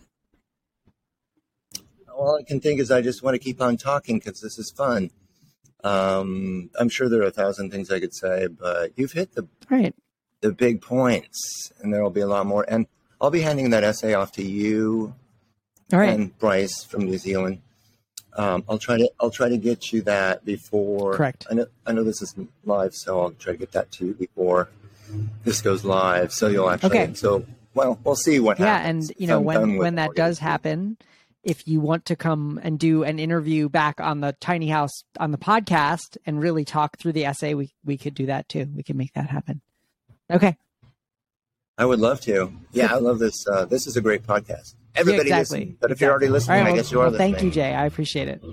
all 2.14 2.37
I 2.37 2.42
can 2.44 2.61
think 2.61 2.79
is 2.79 2.90
I 2.90 3.01
just 3.01 3.22
want 3.22 3.35
to 3.35 3.38
keep 3.38 3.61
on 3.61 3.77
talking 3.77 4.18
because 4.18 4.40
this 4.40 4.59
is 4.59 4.70
fun. 4.70 5.11
Um, 5.85 6.71
I'm 6.79 6.88
sure 6.88 7.09
there 7.09 7.21
are 7.23 7.27
a 7.27 7.31
thousand 7.33 7.71
things 7.71 7.90
I 7.90 8.01
could 8.01 8.14
say, 8.14 8.47
but 8.47 8.92
you've 8.97 9.12
hit 9.12 9.35
the 9.35 9.47
Right. 9.68 9.95
the 10.40 10.53
big 10.53 10.81
points, 10.81 11.73
and 11.81 11.92
there 11.92 12.03
will 12.03 12.11
be 12.11 12.21
a 12.21 12.27
lot 12.27 12.47
more. 12.47 12.64
And 12.68 12.87
I'll 13.21 13.31
be 13.31 13.40
handing 13.40 13.71
that 13.71 13.85
essay 13.85 14.14
off 14.14 14.33
to 14.33 14.42
you 14.45 15.14
All 15.92 15.99
right. 15.99 16.09
and 16.11 16.37
Bryce 16.38 16.85
from 16.85 17.05
New 17.05 17.18
Zealand. 17.18 17.61
Um, 18.35 18.64
I'll 18.68 18.79
try 18.79 18.97
to 18.97 19.11
I'll 19.21 19.31
try 19.31 19.49
to 19.49 19.59
get 19.59 19.92
you 19.92 20.03
that 20.03 20.45
before. 20.45 21.16
Correct. 21.16 21.47
I 21.51 21.55
know 21.55 21.66
I 21.87 21.92
know 21.92 22.03
this 22.05 22.23
is 22.23 22.35
live, 22.64 22.95
so 22.95 23.21
I'll 23.21 23.31
try 23.33 23.53
to 23.53 23.59
get 23.59 23.73
that 23.73 23.90
to 23.92 24.07
you 24.07 24.14
before 24.14 24.68
this 25.45 25.61
goes 25.61 25.85
live. 25.85 26.33
So 26.33 26.49
you'll 26.49 26.71
actually. 26.71 26.99
Okay. 27.01 27.14
So 27.14 27.45
well, 27.75 27.99
we'll 28.05 28.16
see 28.16 28.38
what 28.40 28.59
yeah 28.59 28.79
happens. 28.79 29.11
and 29.11 29.21
you 29.21 29.27
know 29.27 29.40
when 29.40 29.77
when 29.77 29.97
that 29.97 30.03
I'll 30.03 30.09
get 30.09 30.23
it 30.23 30.25
does 30.29 30.38
happen 30.38 30.97
if 31.43 31.67
you 31.67 31.81
want 31.81 32.05
to 32.07 32.17
come 32.17 32.61
and 32.63 32.79
do 32.79 33.03
an 33.03 33.19
interview 33.19 33.69
back 33.69 34.01
on 34.01 34.21
the 34.21 34.35
tiny 34.41 34.69
house 34.69 35.05
on 35.19 35.33
the 35.33 35.39
podcast 35.39 36.17
and 36.25 36.41
really 36.41 36.65
talk 36.65 36.99
through 36.99 37.13
the 37.13 37.25
essay 37.25 37.55
we 37.55 37.73
we 37.85 37.97
could 37.97 38.15
do 38.15 38.27
that 38.27 38.49
too 38.49 38.69
we 38.75 38.83
can 38.83 38.97
make 38.97 39.13
that 39.15 39.31
happen 39.31 39.61
okay 40.31 40.57
I 41.79 41.85
would 41.85 42.01
love 42.01 42.21
to. 42.23 42.53
Yeah, 42.73 42.95
I 42.95 42.99
love 42.99 43.19
this. 43.19 43.47
Uh, 43.49 43.65
this 43.65 43.87
is 43.87 43.97
a 43.97 44.01
great 44.01 44.25
podcast. 44.25 44.75
Everybody 44.95 45.31
yeah, 45.31 45.39
exactly. 45.39 45.61
listen, 45.61 45.79
but 45.81 45.91
if 45.91 46.01
you're 46.01 46.11
already 46.11 46.29
listening, 46.29 46.59
right, 46.59 46.65
well, 46.65 46.75
I 46.75 46.77
guess 46.77 46.93
you 46.93 47.01
are 47.01 47.05
well, 47.05 47.13
listening. 47.13 47.33
Thank 47.33 47.45
you, 47.45 47.51
Jay. 47.51 47.75
I 47.75 47.87
appreciate 47.87 48.29
it. 48.29 48.45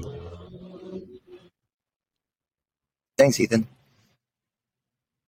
Thanks, 3.18 3.40
Ethan. 3.40 3.68